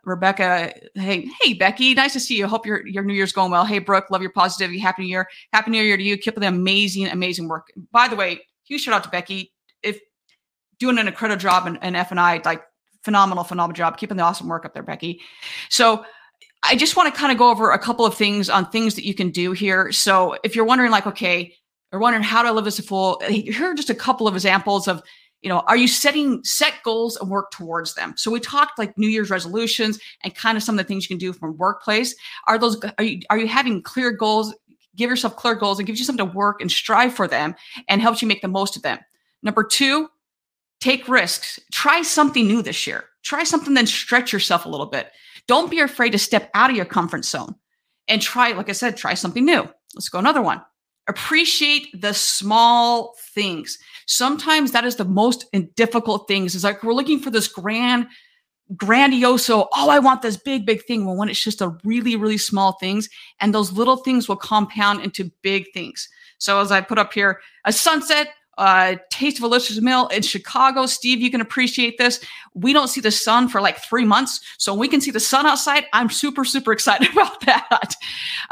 Rebecca, 0.05 0.73
hey, 0.95 1.29
hey, 1.43 1.55
Becky, 1.55 1.95
nice 1.95 2.13
to 2.15 2.21
see 2.21 2.37
you. 2.37 2.47
Hope 2.47 2.67
your 2.67 2.87
your 2.87 3.05
New 3.05 3.15
Year's 3.15 3.33
going 3.33 3.51
well. 3.51 3.65
Hey, 3.65 3.79
Brooke, 3.79 4.11
love 4.11 4.23
your 4.23 4.33
positivity. 4.33 4.79
Happy 4.79 5.03
New 5.03 5.09
Year. 5.09 5.29
Happy 5.53 5.71
New 5.71 5.83
Year 5.83 5.97
to 5.97 6.03
you. 6.03 6.17
Keep 6.17 6.37
up 6.37 6.41
the 6.41 6.49
amazing, 6.49 7.07
amazing 7.09 7.49
work. 7.49 7.73
By 7.93 8.09
the 8.09 8.17
way, 8.17 8.41
huge 8.65 8.83
shout 8.83 8.95
out 8.95 9.05
to 9.05 9.11
Becky. 9.11 9.53
If 9.83 9.99
doing 10.79 10.99
an 10.99 11.09
incredible 11.09 11.41
job 11.41 11.67
in, 11.67 11.77
in 11.77 11.95
F 11.95 12.11
and 12.11 12.21
I, 12.21 12.41
like 12.45 12.63
phenomenal, 13.03 13.45
phenomenal 13.45 13.77
job. 13.77 13.97
Keeping 13.99 14.17
the 14.17 14.23
awesome 14.23 14.49
work 14.49 14.65
up 14.65 14.75
there, 14.75 14.83
Becky. 14.83 15.21
So 15.69 16.05
I 16.63 16.77
just 16.77 16.97
want 16.97 17.13
to 17.13 17.19
kind 17.19 17.33
of 17.33 17.39
go 17.39 17.51
over 17.51 17.71
a 17.71 17.79
couple 17.79 18.05
of 18.05 18.15
things 18.15 18.51
on 18.51 18.71
things 18.71 18.95
that 18.95 19.07
you 19.07 19.15
can 19.15 19.31
do 19.31 19.53
here. 19.53 19.93
So 19.93 20.37
if 20.45 20.55
you're 20.55 20.65
wondering, 20.65 20.91
like, 20.91 21.07
okay, 21.07 21.55
or 21.93 21.99
wondering 21.99 22.23
how 22.23 22.43
to 22.43 22.53
live 22.53 22.67
as 22.67 22.79
a 22.79 22.83
full, 22.83 23.21
here 23.29 23.71
are 23.71 23.75
just 23.75 23.91
a 23.91 23.95
couple 23.95 24.29
of 24.29 24.35
examples 24.35 24.87
of 24.87 25.03
you 25.43 25.49
know 25.49 25.61
are 25.61 25.77
you 25.77 25.89
setting 25.89 26.43
set 26.45 26.75
goals 26.85 27.17
and 27.17 27.31
work 27.31 27.51
towards 27.51 27.95
them? 27.95 28.15
So 28.17 28.31
we 28.31 28.41
talked 28.41 28.79
like 28.79 28.97
new 28.99 29.09
year's 29.09 29.31
resolutions 29.31 29.99
and 30.23 30.35
kind 30.35 30.57
of 30.57 30.63
some 30.63 30.79
of 30.79 30.85
the 30.85 30.89
things 30.89 31.05
you 31.05 31.09
can 31.09 31.19
do 31.19 31.33
from 31.33 31.57
workplace. 31.57 32.15
Are 32.47 32.59
those 32.59 32.79
are 32.99 33.05
you 33.05 33.21
are 33.31 33.39
you 33.39 33.49
having 33.49 33.83
clear 33.83 34.11
goals? 34.11 34.55
Give 34.97 35.09
yourself 35.09 35.37
clear 35.37 35.55
goals 35.55 35.79
and 35.79 35.87
gives 35.87 35.99
you 35.99 36.05
something 36.05 36.27
to 36.27 36.33
work 36.33 36.61
and 36.61 36.71
strive 36.71 37.15
for 37.15 37.27
them 37.27 37.55
and 37.89 38.03
helps 38.03 38.21
you 38.21 38.29
make 38.29 38.43
the 38.43 38.49
most 38.49 38.77
of 38.77 38.83
them. 38.83 38.99
Number 39.43 39.65
two 39.65 40.09
take 40.81 41.09
risks. 41.09 41.59
Try 41.73 42.03
something 42.03 42.47
new 42.47 42.63
this 42.63 42.87
year. 42.87 43.05
Try 43.23 43.45
something 43.45 43.75
then 43.75 43.87
stretch 43.87 44.33
yourself 44.33 44.65
a 44.65 44.69
little 44.69 44.87
bit. 44.87 45.11
Don't 45.47 45.71
be 45.71 45.81
afraid 45.81 46.11
to 46.11 46.19
step 46.19 46.51
out 46.55 46.71
of 46.71 46.77
your 46.77 46.85
comfort 46.85 47.25
zone 47.25 47.55
and 48.09 48.21
try 48.21 48.53
like 48.53 48.69
i 48.69 48.73
said 48.73 48.97
try 48.97 49.15
something 49.15 49.45
new. 49.45 49.69
Let's 49.95 50.09
go 50.09 50.19
another 50.19 50.43
one 50.43 50.63
appreciate 51.11 51.89
the 52.01 52.15
small 52.15 53.15
things. 53.35 53.79
Sometimes 54.07 54.73
that 54.73 54.85
is 54.85 54.97
the 54.97 55.05
most 55.05 55.45
difficult 55.77 56.27
things. 56.27 56.55
Is 56.55 56.65
like 56.65 56.83
we're 56.83 56.95
looking 56.95 57.21
for 57.21 57.31
this 57.31 57.49
grand 57.49 58.07
grandioso 58.77 59.67
oh 59.75 59.91
i 59.91 59.99
want 59.99 60.23
this 60.23 60.37
big 60.37 60.65
big 60.65 60.85
thing. 60.85 61.05
Well 61.05 61.17
when 61.17 61.29
it's 61.29 61.43
just 61.43 61.61
a 61.61 61.77
really 61.85 62.15
really 62.15 62.39
small 62.39 62.73
things 62.79 63.09
and 63.41 63.53
those 63.53 63.73
little 63.73 63.97
things 63.97 64.29
will 64.29 64.37
compound 64.37 65.03
into 65.03 65.31
big 65.43 65.67
things. 65.75 66.09
So 66.39 66.61
as 66.61 66.71
i 66.71 66.81
put 66.81 66.99
up 66.99 67.13
here 67.13 67.41
a 67.65 67.73
sunset 67.73 68.29
uh, 68.61 68.97
taste 69.11 69.39
of 69.39 69.43
delicious 69.43 69.81
meal 69.81 70.07
in 70.09 70.23
Chicago. 70.23 70.85
Steve, 70.87 71.21
you 71.21 71.31
can 71.31 71.41
appreciate 71.41 71.97
this. 71.97 72.21
We 72.55 72.73
don't 72.73 72.89
see 72.89 73.01
the 73.01 73.11
sun 73.11 73.49
for 73.49 73.61
like 73.61 73.79
three 73.79 74.05
months. 74.05 74.41
So 74.59 74.75
we 74.75 74.87
can 74.87 75.01
see 75.01 75.11
the 75.11 75.19
sun 75.19 75.47
outside. 75.47 75.87
I'm 75.93 76.11
super, 76.11 76.45
super 76.45 76.73
excited 76.75 77.11
about 77.11 77.41
that. 77.47 77.95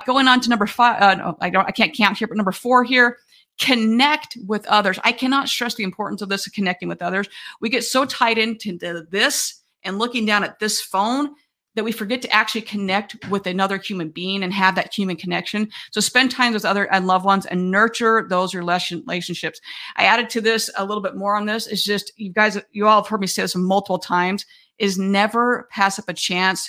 Going 0.06 0.26
on 0.26 0.40
to 0.40 0.48
number 0.48 0.66
five. 0.66 1.00
Uh, 1.00 1.14
no, 1.14 1.38
I 1.40 1.50
don't, 1.50 1.66
I 1.66 1.70
can't 1.70 1.94
count 1.94 2.18
here, 2.18 2.26
but 2.26 2.36
number 2.36 2.52
four 2.52 2.84
here 2.84 3.18
connect 3.60 4.38
with 4.46 4.64
others. 4.66 4.98
I 5.02 5.12
cannot 5.12 5.48
stress 5.48 5.74
the 5.74 5.82
importance 5.82 6.22
of 6.22 6.28
this 6.28 6.46
of 6.46 6.52
connecting 6.52 6.88
with 6.88 7.02
others. 7.02 7.28
We 7.60 7.68
get 7.68 7.84
so 7.84 8.04
tied 8.04 8.38
into 8.38 8.78
this 9.10 9.62
and 9.82 9.98
looking 9.98 10.24
down 10.24 10.44
at 10.44 10.58
this 10.58 10.80
phone 10.80 11.34
that 11.78 11.84
we 11.84 11.92
forget 11.92 12.20
to 12.20 12.32
actually 12.32 12.62
connect 12.62 13.28
with 13.28 13.46
another 13.46 13.78
human 13.78 14.08
being 14.08 14.42
and 14.42 14.52
have 14.52 14.74
that 14.74 14.92
human 14.92 15.14
connection. 15.14 15.70
So 15.92 16.00
spend 16.00 16.32
time 16.32 16.52
with 16.52 16.64
other 16.64 16.92
and 16.92 17.06
loved 17.06 17.24
ones 17.24 17.46
and 17.46 17.70
nurture 17.70 18.26
those 18.28 18.52
relationships. 18.52 19.60
I 19.94 20.02
added 20.04 20.28
to 20.30 20.40
this 20.40 20.68
a 20.76 20.84
little 20.84 21.04
bit 21.04 21.14
more 21.14 21.36
on 21.36 21.46
this. 21.46 21.68
It's 21.68 21.84
just 21.84 22.10
you 22.16 22.32
guys, 22.32 22.58
you 22.72 22.88
all 22.88 23.00
have 23.00 23.08
heard 23.08 23.20
me 23.20 23.28
say 23.28 23.42
this 23.42 23.54
multiple 23.54 24.00
times, 24.00 24.44
is 24.80 24.98
never 24.98 25.68
pass 25.70 26.00
up 26.00 26.08
a 26.08 26.14
chance 26.14 26.68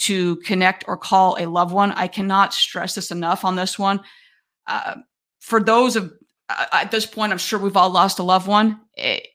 to 0.00 0.34
connect 0.38 0.84
or 0.88 0.96
call 0.96 1.36
a 1.38 1.46
loved 1.46 1.72
one. 1.72 1.92
I 1.92 2.08
cannot 2.08 2.52
stress 2.52 2.96
this 2.96 3.12
enough 3.12 3.44
on 3.44 3.54
this 3.54 3.78
one. 3.78 4.00
Uh, 4.66 4.96
for 5.38 5.62
those 5.62 5.94
of 5.94 6.12
uh, 6.48 6.66
at 6.72 6.90
this 6.90 7.06
point, 7.06 7.30
I'm 7.30 7.38
sure 7.38 7.60
we've 7.60 7.76
all 7.76 7.90
lost 7.90 8.18
a 8.18 8.24
loved 8.24 8.48
one. 8.48 8.80
It, 8.94 9.28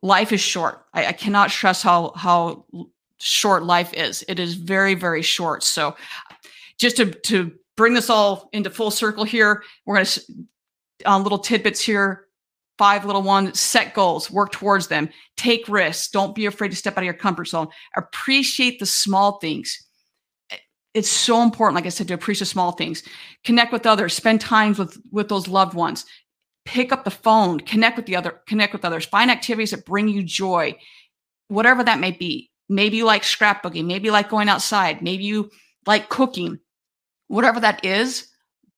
life 0.00 0.30
is 0.30 0.40
short. 0.40 0.84
I, 0.94 1.06
I, 1.06 1.12
cannot 1.12 1.50
stress 1.50 1.82
how 1.82 2.12
how 2.14 2.66
short 3.18 3.64
life 3.64 3.92
is. 3.94 4.24
It 4.28 4.38
is 4.38 4.54
very 4.54 4.94
very 4.94 5.22
short. 5.22 5.62
So 5.62 5.96
just 6.78 6.96
to, 6.98 7.06
to 7.06 7.52
bring 7.76 7.94
this 7.94 8.10
all 8.10 8.48
into 8.52 8.70
full 8.70 8.90
circle 8.90 9.24
here, 9.24 9.62
we're 9.84 9.96
going 9.96 10.06
to 10.06 10.22
uh, 11.06 11.18
little 11.18 11.38
tidbits 11.38 11.80
here. 11.80 12.26
Five 12.78 13.06
little 13.06 13.22
ones, 13.22 13.58
set 13.58 13.94
goals, 13.94 14.30
work 14.30 14.52
towards 14.52 14.88
them, 14.88 15.08
take 15.38 15.66
risks. 15.66 16.10
Don't 16.10 16.34
be 16.34 16.44
afraid 16.44 16.68
to 16.68 16.76
step 16.76 16.92
out 16.92 16.98
of 16.98 17.04
your 17.04 17.14
comfort 17.14 17.46
zone. 17.46 17.68
Appreciate 17.96 18.78
the 18.78 18.84
small 18.84 19.38
things. 19.38 19.82
It's 20.92 21.08
so 21.08 21.42
important, 21.42 21.76
like 21.76 21.86
I 21.86 21.90
said, 21.90 22.08
to 22.08 22.14
appreciate 22.14 22.48
small 22.48 22.72
things. 22.72 23.02
Connect 23.44 23.72
with 23.72 23.86
others, 23.86 24.12
spend 24.12 24.42
times 24.42 24.78
with 24.78 24.98
with 25.10 25.28
those 25.28 25.48
loved 25.48 25.72
ones. 25.72 26.04
Pick 26.66 26.92
up 26.92 27.04
the 27.04 27.10
phone, 27.10 27.60
connect 27.60 27.96
with 27.96 28.04
the 28.04 28.16
other, 28.16 28.42
connect 28.46 28.74
with 28.74 28.84
others. 28.84 29.06
Find 29.06 29.30
activities 29.30 29.70
that 29.70 29.86
bring 29.86 30.08
you 30.08 30.22
joy, 30.22 30.76
whatever 31.48 31.82
that 31.82 31.98
may 31.98 32.10
be. 32.10 32.50
Maybe 32.68 32.96
you 32.96 33.04
like 33.04 33.22
scrapbooking, 33.22 33.86
maybe 33.86 34.06
you 34.06 34.12
like 34.12 34.28
going 34.28 34.48
outside, 34.48 35.02
maybe 35.02 35.24
you 35.24 35.50
like 35.86 36.08
cooking, 36.08 36.58
whatever 37.28 37.60
that 37.60 37.84
is, 37.84 38.28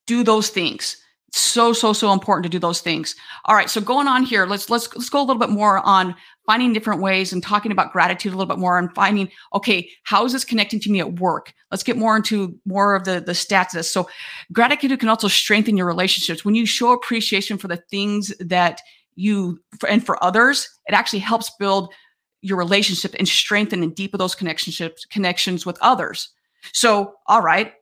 do 0.07 0.23
those 0.23 0.49
things. 0.50 0.97
So 1.30 1.75
so 1.75 1.92
so 1.92 2.12
important 2.12 2.45
to 2.45 2.49
do 2.49 2.59
those 2.59 2.80
things. 2.80 3.14
All 3.45 3.54
right 3.54 3.68
so 3.68 3.83
going 3.83 4.09
on 4.09 4.23
here 4.23 4.47
let's 4.47 4.71
let's 4.71 4.88
let's 4.97 5.11
go 5.11 5.21
a 5.21 5.25
little 5.25 5.38
bit 5.38 5.50
more 5.50 5.87
on 5.87 6.14
finding 6.47 6.73
different 6.73 7.02
ways 7.02 7.35
and 7.35 7.42
talking 7.42 7.71
about 7.71 7.92
gratitude 7.92 8.33
a 8.33 8.37
little 8.37 8.49
bit 8.49 8.59
more 8.59 8.78
and 8.78 8.95
finding 8.95 9.30
okay 9.52 9.90
how 10.04 10.25
is 10.25 10.33
this 10.33 10.45
connecting 10.45 10.80
to 10.80 10.90
me 10.90 11.00
at 11.00 11.21
work? 11.21 11.52
Let's 11.71 11.83
get 11.83 11.99
more 11.99 12.16
into 12.16 12.59
more 12.64 12.95
of 12.95 13.04
the 13.04 13.21
the 13.21 13.33
stats 13.33 13.85
so 13.85 14.09
gratitude 14.52 14.99
can 14.99 15.11
also 15.11 15.28
strengthen 15.28 15.76
your 15.76 15.87
relationships. 15.87 16.47
When 16.47 16.54
you 16.54 16.64
show 16.64 16.92
appreciation 16.92 17.59
for 17.59 17.68
the 17.68 17.83
things 17.90 18.33
that 18.40 18.80
you 19.14 19.61
and 19.87 20.04
for 20.04 20.23
others 20.25 20.66
it 20.87 20.95
actually 20.95 21.18
helps 21.18 21.50
build 21.59 21.92
your 22.40 22.57
relationship 22.57 23.14
and 23.18 23.28
strengthen 23.28 23.83
and 23.83 23.95
deepen 23.95 24.18
those 24.18 24.35
connections 24.35 24.80
connections 25.11 25.66
with 25.66 25.78
others. 25.80 26.30
So 26.73 27.14
all 27.26 27.42
right 27.42 27.73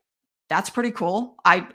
that's 0.49 0.71
pretty 0.71 0.91
cool. 0.91 1.37
I 1.45 1.67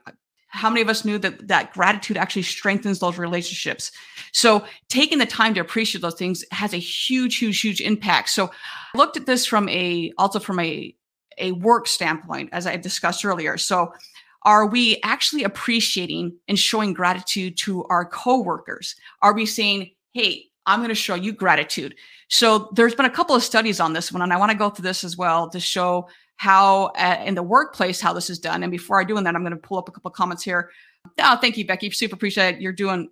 how 0.48 0.70
many 0.70 0.82
of 0.82 0.90
us 0.90 1.06
knew 1.06 1.18
that 1.18 1.48
that 1.48 1.72
gratitude 1.74 2.18
actually 2.18 2.42
strengthens 2.42 3.00
those 3.00 3.18
relationships? 3.18 3.92
So 4.34 4.66
taking 4.90 5.18
the 5.18 5.26
time 5.26 5.54
to 5.54 5.62
appreciate 5.62 6.02
those 6.02 6.16
things 6.16 6.44
has 6.52 6.74
a 6.74 6.78
huge 6.78 7.38
huge 7.38 7.62
huge 7.62 7.82
impact. 7.82 8.30
So 8.30 8.52
i 8.94 8.98
looked 8.98 9.18
at 9.18 9.26
this 9.26 9.46
from 9.46 9.70
a 9.70 10.12
also 10.18 10.40
from 10.40 10.60
a 10.60 10.96
a 11.38 11.54
work 11.54 11.88
standpoint 11.88 12.50
as 12.52 12.68
i 12.68 12.76
discussed 12.78 13.26
earlier. 13.26 13.58
So 13.58 13.94
are 14.44 14.66
we 14.66 15.00
actually 15.04 15.44
appreciating 15.44 16.36
and 16.48 16.58
showing 16.58 16.94
gratitude 16.94 17.58
to 17.60 17.86
our 17.86 18.06
coworkers? 18.06 18.96
Are 19.22 19.34
we 19.34 19.46
saying 19.46 19.92
hey 20.14 20.51
i'm 20.66 20.80
going 20.80 20.90
to 20.90 20.96
show 20.96 21.16
you 21.16 21.32
gratitude 21.32 21.96
so 22.30 22.70
there's 22.76 22.96
been 22.96 23.06
a 23.06 23.10
couple 23.10 23.36
of 23.36 23.44
studies 23.44 23.80
on 23.80 23.94
this 23.94 24.12
one 24.12 24.22
and 24.22 24.34
i 24.34 24.38
want 24.38 24.52
to 24.52 24.58
go 24.58 24.70
through 24.70 24.84
this 24.84 25.04
as 25.04 25.18
well 25.18 25.50
to 25.50 25.60
show 25.60 26.08
how 26.42 26.86
uh, 26.98 27.22
in 27.24 27.36
the 27.36 27.44
workplace 27.44 28.02
how 28.02 28.14
this 28.14 28.28
is 28.28 28.40
done. 28.40 28.64
And 28.64 28.72
before 28.72 29.00
I 29.00 29.04
do 29.04 29.14
that, 29.14 29.36
I'm 29.36 29.44
going 29.44 29.52
to 29.52 29.58
pull 29.58 29.78
up 29.78 29.88
a 29.88 29.92
couple 29.92 30.10
of 30.10 30.16
comments 30.16 30.42
here. 30.42 30.72
Oh, 31.20 31.38
thank 31.40 31.56
you, 31.56 31.68
Becky. 31.68 31.92
Super 31.92 32.16
appreciate 32.16 32.56
it. 32.56 32.62
You're 32.62 32.74
doing, 32.74 33.10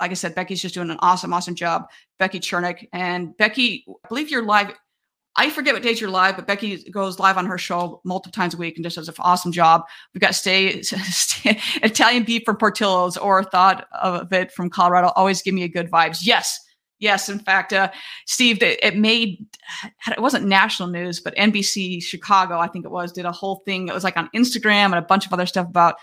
like 0.00 0.12
I 0.12 0.14
said, 0.14 0.36
Becky's 0.36 0.62
just 0.62 0.74
doing 0.74 0.88
an 0.88 0.98
awesome, 1.00 1.32
awesome 1.32 1.56
job. 1.56 1.88
Becky 2.20 2.38
Chernick 2.38 2.86
and 2.92 3.36
Becky, 3.38 3.84
I 3.88 4.08
believe 4.08 4.30
you're 4.30 4.44
live. 4.44 4.72
I 5.34 5.50
forget 5.50 5.74
what 5.74 5.82
days 5.82 6.00
you're 6.00 6.10
live, 6.10 6.36
but 6.36 6.46
Becky 6.46 6.76
goes 6.92 7.18
live 7.18 7.38
on 7.38 7.46
her 7.46 7.58
show 7.58 8.00
multiple 8.04 8.30
times 8.30 8.54
a 8.54 8.56
week 8.56 8.76
and 8.76 8.84
just 8.84 8.94
does 8.94 9.08
an 9.08 9.16
awesome 9.18 9.50
job. 9.50 9.82
We've 10.14 10.20
got 10.20 10.36
stay, 10.36 10.68
Italian 11.82 12.22
beef 12.22 12.42
from 12.46 12.56
Portillo's 12.56 13.16
or 13.16 13.42
thought 13.42 13.88
of 14.00 14.32
it 14.32 14.52
from 14.52 14.70
Colorado. 14.70 15.10
Always 15.16 15.42
give 15.42 15.54
me 15.54 15.64
a 15.64 15.68
good 15.68 15.90
vibes. 15.90 16.20
Yes, 16.22 16.60
Yes, 17.00 17.30
in 17.30 17.38
fact, 17.38 17.72
uh, 17.72 17.90
Steve, 18.26 18.62
it, 18.62 18.78
it, 18.82 18.96
made 18.96 19.46
it 20.06 20.20
wasn't 20.20 20.46
national 20.46 20.90
news, 20.90 21.18
but 21.18 21.34
NBC 21.36 22.02
Chicago, 22.02 22.58
I 22.58 22.68
think 22.68 22.84
it 22.84 22.90
was, 22.90 23.10
did 23.10 23.24
a 23.24 23.32
whole 23.32 23.62
thing. 23.64 23.88
It 23.88 23.94
was 23.94 24.04
like 24.04 24.18
on 24.18 24.28
Instagram 24.34 24.86
and 24.86 24.96
a 24.96 25.02
bunch 25.02 25.26
of 25.26 25.32
other 25.32 25.46
stuff 25.46 25.66
about 25.66 25.96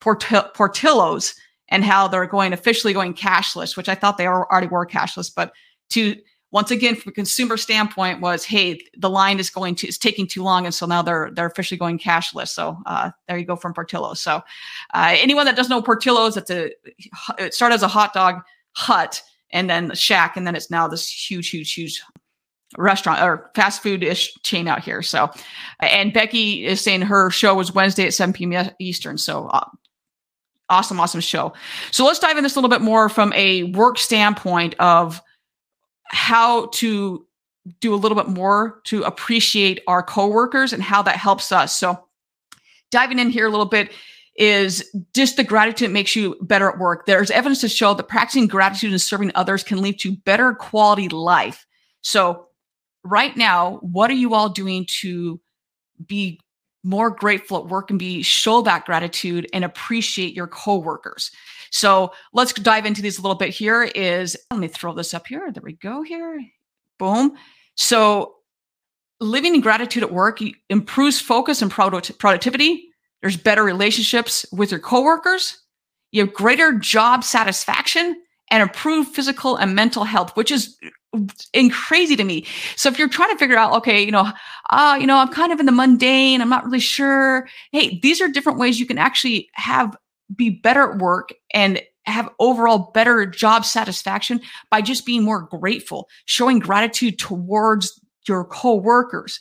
Portillo's 0.00 1.34
and 1.68 1.84
how 1.84 2.06
they're 2.06 2.26
going 2.26 2.52
officially 2.52 2.92
going 2.92 3.14
cashless, 3.14 3.76
which 3.76 3.88
I 3.88 3.96
thought 3.96 4.16
they 4.16 4.28
already 4.28 4.68
were 4.68 4.86
cashless, 4.86 5.30
but 5.34 5.52
to 5.90 6.16
once 6.54 6.70
again 6.70 6.94
from 6.94 7.10
a 7.10 7.12
consumer 7.12 7.56
standpoint 7.56 8.20
was 8.20 8.44
hey 8.44 8.80
the 8.96 9.10
line 9.10 9.40
is 9.40 9.50
going 9.50 9.74
to 9.74 9.88
is 9.88 9.98
taking 9.98 10.24
too 10.24 10.42
long 10.44 10.64
and 10.64 10.72
so 10.72 10.86
now 10.86 11.02
they're 11.02 11.30
they're 11.34 11.46
officially 11.46 11.76
going 11.76 11.98
cashless. 11.98 12.48
So 12.48 12.78
uh, 12.86 13.10
there 13.26 13.36
you 13.36 13.44
go 13.44 13.56
from 13.56 13.74
portillo's. 13.74 14.22
So 14.22 14.40
uh, 14.94 15.16
anyone 15.18 15.46
that 15.46 15.56
doesn't 15.56 15.70
know 15.70 15.82
portillo's 15.82 16.36
it's 16.36 16.50
a 16.50 16.70
it 17.38 17.54
started 17.54 17.74
as 17.74 17.82
a 17.82 17.88
hot 17.88 18.14
dog 18.14 18.36
hut 18.72 19.20
and 19.54 19.70
then 19.70 19.86
the 19.86 19.96
Shack, 19.96 20.36
and 20.36 20.46
then 20.46 20.56
it's 20.56 20.70
now 20.70 20.86
this 20.88 21.08
huge, 21.08 21.48
huge, 21.48 21.72
huge 21.72 22.02
restaurant 22.76 23.22
or 23.22 23.50
fast 23.54 23.82
food 23.82 24.02
ish 24.02 24.34
chain 24.42 24.66
out 24.66 24.82
here. 24.82 25.00
So, 25.00 25.30
and 25.80 26.12
Becky 26.12 26.66
is 26.66 26.80
saying 26.80 27.02
her 27.02 27.30
show 27.30 27.54
was 27.54 27.72
Wednesday 27.72 28.04
at 28.06 28.14
7 28.14 28.32
p.m. 28.32 28.70
Eastern. 28.80 29.16
So, 29.16 29.46
uh, 29.46 29.64
awesome, 30.68 30.98
awesome 31.00 31.20
show. 31.20 31.54
So, 31.92 32.04
let's 32.04 32.18
dive 32.18 32.36
in 32.36 32.42
this 32.42 32.56
a 32.56 32.58
little 32.58 32.68
bit 32.68 32.82
more 32.82 33.08
from 33.08 33.32
a 33.34 33.62
work 33.62 33.96
standpoint 33.96 34.74
of 34.80 35.22
how 36.06 36.66
to 36.66 37.24
do 37.80 37.94
a 37.94 37.96
little 37.96 38.16
bit 38.16 38.28
more 38.28 38.80
to 38.84 39.04
appreciate 39.04 39.82
our 39.86 40.02
coworkers 40.02 40.72
and 40.72 40.82
how 40.82 41.00
that 41.02 41.16
helps 41.16 41.52
us. 41.52 41.76
So, 41.76 42.08
diving 42.90 43.20
in 43.20 43.30
here 43.30 43.46
a 43.46 43.50
little 43.50 43.66
bit 43.66 43.92
is 44.36 44.84
just 45.14 45.36
the 45.36 45.44
gratitude 45.44 45.90
makes 45.90 46.16
you 46.16 46.36
better 46.40 46.68
at 46.68 46.78
work. 46.78 47.06
There's 47.06 47.30
evidence 47.30 47.60
to 47.60 47.68
show 47.68 47.94
that 47.94 48.08
practicing 48.08 48.46
gratitude 48.46 48.90
and 48.90 49.00
serving 49.00 49.30
others 49.34 49.62
can 49.62 49.80
lead 49.80 50.00
to 50.00 50.16
better 50.16 50.54
quality 50.54 51.08
life. 51.08 51.66
So, 52.02 52.48
right 53.04 53.36
now, 53.36 53.78
what 53.82 54.10
are 54.10 54.14
you 54.14 54.34
all 54.34 54.48
doing 54.48 54.86
to 55.00 55.40
be 56.04 56.40
more 56.82 57.10
grateful 57.10 57.58
at 57.58 57.68
work 57.68 57.90
and 57.90 57.98
be 57.98 58.22
show 58.22 58.60
that 58.62 58.84
gratitude 58.84 59.48
and 59.52 59.64
appreciate 59.64 60.34
your 60.34 60.48
coworkers? 60.48 61.30
So, 61.70 62.12
let's 62.32 62.52
dive 62.52 62.86
into 62.86 63.02
these 63.02 63.18
a 63.18 63.22
little 63.22 63.38
bit 63.38 63.50
here 63.50 63.84
is 63.84 64.36
let 64.50 64.58
me 64.58 64.68
throw 64.68 64.94
this 64.94 65.14
up 65.14 65.28
here. 65.28 65.50
There 65.52 65.62
we 65.62 65.74
go 65.74 66.02
here. 66.02 66.40
Boom. 66.98 67.36
So, 67.76 68.34
living 69.20 69.54
in 69.54 69.60
gratitude 69.60 70.02
at 70.02 70.12
work 70.12 70.40
improves 70.68 71.20
focus 71.20 71.62
and 71.62 71.70
productivity 71.70 72.88
there's 73.24 73.38
better 73.38 73.64
relationships 73.64 74.44
with 74.52 74.70
your 74.70 74.80
coworkers. 74.80 75.56
You 76.12 76.26
have 76.26 76.34
greater 76.34 76.74
job 76.74 77.24
satisfaction 77.24 78.22
and 78.50 78.62
improved 78.62 79.14
physical 79.14 79.56
and 79.56 79.74
mental 79.74 80.04
health, 80.04 80.36
which 80.36 80.50
is 80.50 80.78
and 81.54 81.72
crazy 81.72 82.16
to 82.16 82.24
me. 82.24 82.44
So 82.76 82.90
if 82.90 82.98
you're 82.98 83.08
trying 83.08 83.30
to 83.30 83.38
figure 83.38 83.56
out, 83.56 83.72
okay, 83.76 84.02
you 84.04 84.10
know, 84.10 84.30
uh, 84.68 84.98
you 85.00 85.06
know, 85.06 85.16
I'm 85.16 85.32
kind 85.32 85.52
of 85.54 85.58
in 85.58 85.64
the 85.64 85.72
mundane, 85.72 86.42
I'm 86.42 86.50
not 86.50 86.66
really 86.66 86.80
sure. 86.80 87.48
Hey, 87.72 87.98
these 88.02 88.20
are 88.20 88.28
different 88.28 88.58
ways 88.58 88.78
you 88.78 88.84
can 88.84 88.98
actually 88.98 89.48
have 89.54 89.96
be 90.36 90.50
better 90.50 90.92
at 90.92 90.98
work 90.98 91.30
and 91.54 91.80
have 92.04 92.28
overall 92.38 92.90
better 92.92 93.24
job 93.24 93.64
satisfaction 93.64 94.38
by 94.70 94.82
just 94.82 95.06
being 95.06 95.22
more 95.22 95.40
grateful, 95.40 96.10
showing 96.26 96.58
gratitude 96.58 97.18
towards 97.18 97.98
your 98.28 98.44
coworkers. 98.44 99.40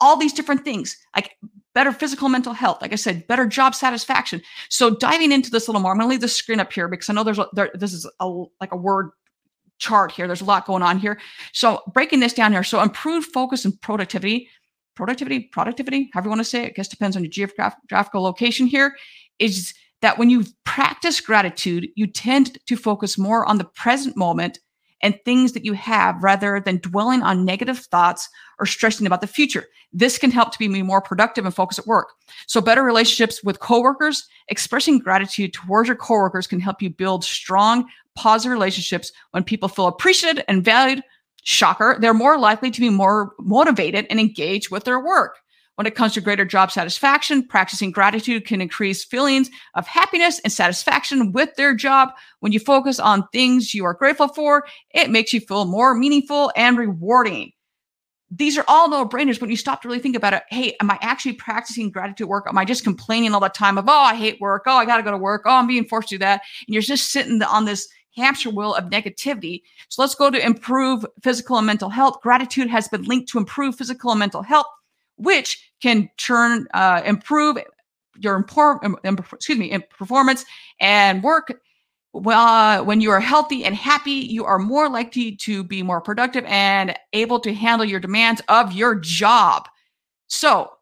All 0.00 0.16
these 0.16 0.32
different 0.32 0.64
things. 0.64 0.96
Like 1.14 1.36
better 1.78 1.92
physical 1.92 2.28
mental 2.28 2.52
health 2.52 2.82
like 2.82 2.92
i 2.92 2.96
said 2.96 3.24
better 3.28 3.46
job 3.46 3.72
satisfaction. 3.72 4.42
So 4.68 4.96
diving 4.96 5.30
into 5.30 5.48
this 5.48 5.68
a 5.68 5.70
little 5.70 5.80
more 5.80 5.92
i'm 5.92 5.98
going 5.98 6.08
to 6.08 6.10
leave 6.10 6.20
the 6.20 6.26
screen 6.26 6.58
up 6.58 6.72
here 6.72 6.88
because 6.88 7.08
i 7.08 7.12
know 7.12 7.22
there's 7.22 7.38
there, 7.52 7.70
this 7.72 7.92
is 7.92 8.04
a, 8.18 8.26
like 8.60 8.72
a 8.72 8.76
word 8.76 9.10
chart 9.78 10.10
here. 10.10 10.26
There's 10.26 10.40
a 10.40 10.44
lot 10.44 10.66
going 10.66 10.82
on 10.82 10.98
here. 10.98 11.20
So 11.52 11.82
breaking 11.94 12.18
this 12.18 12.32
down 12.32 12.50
here 12.50 12.64
so 12.64 12.82
improved 12.82 13.30
focus 13.32 13.64
and 13.64 13.80
productivity 13.80 14.48
productivity 14.96 15.48
productivity 15.52 16.10
however 16.12 16.26
you 16.26 16.30
want 16.30 16.40
to 16.40 16.44
say 16.44 16.64
it 16.64 16.70
i 16.70 16.70
guess 16.70 16.88
depends 16.88 17.16
on 17.16 17.22
your 17.22 17.30
geographical 17.30 18.20
location 18.20 18.66
here 18.66 18.96
is 19.38 19.72
that 20.02 20.18
when 20.18 20.30
you 20.30 20.44
practice 20.64 21.20
gratitude 21.20 21.86
you 21.94 22.08
tend 22.08 22.58
to 22.66 22.74
focus 22.74 23.16
more 23.16 23.46
on 23.46 23.58
the 23.58 23.64
present 23.64 24.16
moment 24.16 24.58
and 25.02 25.18
things 25.24 25.52
that 25.52 25.64
you 25.64 25.72
have 25.74 26.22
rather 26.22 26.60
than 26.60 26.78
dwelling 26.78 27.22
on 27.22 27.44
negative 27.44 27.78
thoughts 27.78 28.28
or 28.58 28.66
stressing 28.66 29.06
about 29.06 29.20
the 29.20 29.26
future. 29.26 29.66
This 29.92 30.18
can 30.18 30.30
help 30.30 30.52
to 30.52 30.58
be 30.58 30.68
more 30.68 31.00
productive 31.00 31.44
and 31.44 31.54
focused 31.54 31.78
at 31.78 31.86
work. 31.86 32.10
So 32.46 32.60
better 32.60 32.82
relationships 32.82 33.42
with 33.42 33.60
coworkers, 33.60 34.26
expressing 34.48 34.98
gratitude 34.98 35.52
towards 35.52 35.88
your 35.88 35.96
coworkers 35.96 36.46
can 36.46 36.60
help 36.60 36.82
you 36.82 36.90
build 36.90 37.24
strong, 37.24 37.88
positive 38.14 38.52
relationships 38.52 39.12
when 39.30 39.44
people 39.44 39.68
feel 39.68 39.86
appreciated 39.86 40.44
and 40.48 40.64
valued. 40.64 41.02
Shocker, 41.44 41.96
they're 42.00 42.12
more 42.12 42.38
likely 42.38 42.70
to 42.70 42.80
be 42.80 42.90
more 42.90 43.32
motivated 43.38 44.06
and 44.10 44.20
engaged 44.20 44.70
with 44.70 44.84
their 44.84 45.00
work. 45.00 45.38
When 45.78 45.86
it 45.86 45.94
comes 45.94 46.14
to 46.14 46.20
greater 46.20 46.44
job 46.44 46.72
satisfaction, 46.72 47.46
practicing 47.46 47.92
gratitude 47.92 48.44
can 48.44 48.60
increase 48.60 49.04
feelings 49.04 49.48
of 49.76 49.86
happiness 49.86 50.40
and 50.40 50.52
satisfaction 50.52 51.30
with 51.30 51.54
their 51.54 51.72
job. 51.72 52.08
When 52.40 52.50
you 52.50 52.58
focus 52.58 52.98
on 52.98 53.28
things 53.28 53.76
you 53.76 53.84
are 53.84 53.94
grateful 53.94 54.26
for, 54.26 54.66
it 54.90 55.08
makes 55.08 55.32
you 55.32 55.38
feel 55.38 55.66
more 55.66 55.94
meaningful 55.94 56.50
and 56.56 56.76
rewarding. 56.76 57.52
These 58.28 58.58
are 58.58 58.64
all 58.66 58.88
no 58.88 59.06
brainers 59.06 59.40
when 59.40 59.50
you 59.50 59.56
stop 59.56 59.82
to 59.82 59.88
really 59.88 60.00
think 60.00 60.16
about 60.16 60.32
it. 60.32 60.42
Hey, 60.50 60.74
am 60.80 60.90
I 60.90 60.98
actually 61.00 61.34
practicing 61.34 61.92
gratitude 61.92 62.26
work? 62.26 62.46
Am 62.48 62.58
I 62.58 62.64
just 62.64 62.82
complaining 62.82 63.32
all 63.32 63.38
the 63.38 63.48
time 63.48 63.78
of, 63.78 63.88
oh, 63.88 63.92
I 63.92 64.16
hate 64.16 64.40
work. 64.40 64.64
Oh, 64.66 64.78
I 64.78 64.84
got 64.84 64.96
to 64.96 65.04
go 65.04 65.12
to 65.12 65.16
work. 65.16 65.42
Oh, 65.44 65.52
I'm 65.52 65.68
being 65.68 65.86
forced 65.86 66.08
to 66.08 66.16
do 66.16 66.18
that. 66.24 66.42
And 66.66 66.74
you're 66.74 66.82
just 66.82 67.12
sitting 67.12 67.40
on 67.40 67.66
this 67.66 67.88
hamster 68.16 68.50
wheel 68.50 68.74
of 68.74 68.86
negativity. 68.86 69.62
So 69.90 70.02
let's 70.02 70.16
go 70.16 70.28
to 70.28 70.44
improve 70.44 71.06
physical 71.22 71.56
and 71.56 71.68
mental 71.68 71.88
health. 71.88 72.20
Gratitude 72.20 72.68
has 72.68 72.88
been 72.88 73.04
linked 73.04 73.28
to 73.28 73.38
improve 73.38 73.76
physical 73.76 74.10
and 74.10 74.18
mental 74.18 74.42
health 74.42 74.66
which 75.18 75.70
can 75.80 76.08
turn 76.16 76.66
uh, 76.74 77.02
improve 77.04 77.58
your 78.18 78.44
excuse 79.32 79.58
me 79.58 79.78
performance 79.96 80.44
and 80.80 81.22
work 81.22 81.60
well, 82.12 82.84
when 82.84 83.00
you 83.00 83.10
are 83.10 83.20
healthy 83.20 83.64
and 83.64 83.74
happy, 83.74 84.12
you 84.12 84.44
are 84.44 84.58
more 84.58 84.88
likely 84.88 85.36
to 85.36 85.62
be 85.62 85.82
more 85.82 86.00
productive 86.00 86.44
and 86.46 86.98
able 87.12 87.38
to 87.40 87.52
handle 87.52 87.86
your 87.86 88.00
demands 88.00 88.40
of 88.48 88.72
your 88.72 88.94
job. 88.94 89.68
So, 90.26 90.72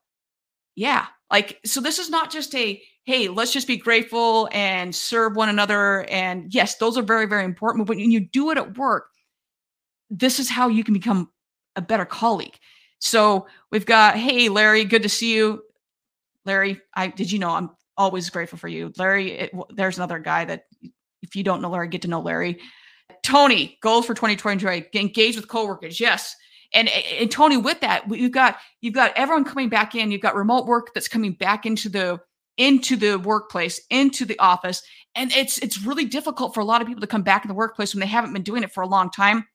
yeah, 0.76 1.06
like, 1.30 1.60
so 1.64 1.80
this 1.80 1.98
is 1.98 2.10
not 2.10 2.30
just 2.30 2.54
a, 2.54 2.80
hey, 3.04 3.28
let's 3.28 3.52
just 3.52 3.66
be 3.66 3.76
grateful 3.76 4.48
and 4.52 4.94
serve 4.94 5.36
one 5.36 5.48
another. 5.48 6.04
And 6.04 6.52
yes, 6.54 6.76
those 6.76 6.96
are 6.96 7.02
very, 7.02 7.26
very 7.26 7.44
important. 7.44 7.86
But 7.86 7.96
when 7.96 8.10
you 8.10 8.20
do 8.20 8.50
it 8.50 8.58
at 8.58 8.78
work, 8.78 9.08
this 10.10 10.38
is 10.38 10.48
how 10.48 10.68
you 10.68 10.84
can 10.84 10.94
become 10.94 11.30
a 11.74 11.82
better 11.82 12.04
colleague. 12.04 12.56
So 12.98 13.46
we've 13.70 13.86
got, 13.86 14.16
hey, 14.16 14.48
Larry, 14.48 14.84
good 14.84 15.02
to 15.02 15.08
see 15.08 15.34
you. 15.34 15.62
Larry, 16.44 16.80
I 16.94 17.08
did 17.08 17.30
you 17.30 17.38
know 17.38 17.50
I'm 17.50 17.70
always 17.96 18.30
grateful 18.30 18.58
for 18.58 18.68
you. 18.68 18.92
Larry, 18.96 19.32
it, 19.32 19.52
there's 19.70 19.96
another 19.96 20.18
guy 20.18 20.44
that 20.44 20.64
if 21.22 21.34
you 21.34 21.42
don't 21.42 21.60
know 21.60 21.70
Larry, 21.70 21.88
get 21.88 22.02
to 22.02 22.08
know 22.08 22.20
Larry. 22.20 22.60
Tony, 23.22 23.78
goals 23.82 24.06
for 24.06 24.14
2020, 24.14 24.86
engage 24.94 25.36
with 25.36 25.48
coworkers. 25.48 26.00
Yes. 26.00 26.34
And, 26.72 26.88
and 26.88 27.30
Tony, 27.30 27.56
with 27.56 27.80
that, 27.80 28.08
you've 28.08 28.32
got 28.32 28.58
you've 28.80 28.94
got 28.94 29.12
everyone 29.16 29.44
coming 29.44 29.68
back 29.68 29.94
in. 29.94 30.10
You've 30.10 30.20
got 30.20 30.34
remote 30.34 30.66
work 30.66 30.92
that's 30.94 31.08
coming 31.08 31.32
back 31.32 31.64
into 31.64 31.88
the 31.88 32.20
into 32.56 32.96
the 32.96 33.16
workplace, 33.16 33.80
into 33.90 34.24
the 34.24 34.38
office, 34.38 34.82
and 35.14 35.32
it's 35.32 35.58
it's 35.58 35.82
really 35.82 36.04
difficult 36.04 36.54
for 36.54 36.60
a 36.60 36.64
lot 36.64 36.80
of 36.80 36.88
people 36.88 37.00
to 37.00 37.06
come 37.06 37.22
back 37.22 37.44
in 37.44 37.48
the 37.48 37.54
workplace 37.54 37.94
when 37.94 38.00
they 38.00 38.06
haven't 38.06 38.32
been 38.32 38.42
doing 38.42 38.62
it 38.62 38.72
for 38.72 38.82
a 38.82 38.88
long 38.88 39.10
time. 39.10 39.46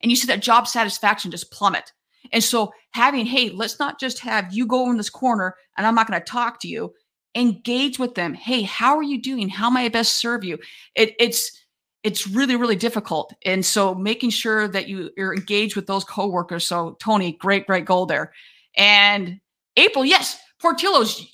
And 0.00 0.10
you 0.10 0.16
see 0.16 0.26
that 0.26 0.42
job 0.42 0.66
satisfaction 0.66 1.30
just 1.30 1.52
plummet. 1.52 1.92
And 2.30 2.42
so 2.42 2.72
having, 2.92 3.26
hey, 3.26 3.50
let's 3.50 3.78
not 3.78 3.98
just 3.98 4.20
have 4.20 4.52
you 4.52 4.66
go 4.66 4.90
in 4.90 4.96
this 4.96 5.10
corner 5.10 5.56
and 5.76 5.86
I'm 5.86 5.94
not 5.94 6.08
going 6.08 6.20
to 6.20 6.24
talk 6.24 6.60
to 6.60 6.68
you. 6.68 6.94
Engage 7.34 7.98
with 7.98 8.14
them. 8.14 8.34
Hey 8.34 8.62
how 8.62 8.96
are 8.96 9.02
you 9.02 9.20
doing? 9.20 9.48
How 9.48 9.70
may 9.70 9.86
i 9.86 9.88
best 9.88 10.20
serve 10.20 10.44
you? 10.44 10.58
It, 10.94 11.14
it's 11.18 11.50
it's 12.02 12.26
really 12.28 12.56
really 12.56 12.76
difficult. 12.76 13.32
And 13.46 13.64
so 13.64 13.94
making 13.94 14.30
sure 14.30 14.68
that 14.68 14.86
you 14.86 15.10
you're 15.16 15.34
engaged 15.34 15.74
with 15.74 15.86
those 15.86 16.04
coworkers. 16.04 16.66
So 16.66 16.96
tony 17.00 17.32
great 17.32 17.66
great 17.66 17.86
goal 17.86 18.04
there. 18.04 18.32
And 18.76 19.40
april 19.78 20.04
yes 20.04 20.38
portillos. 20.62 21.26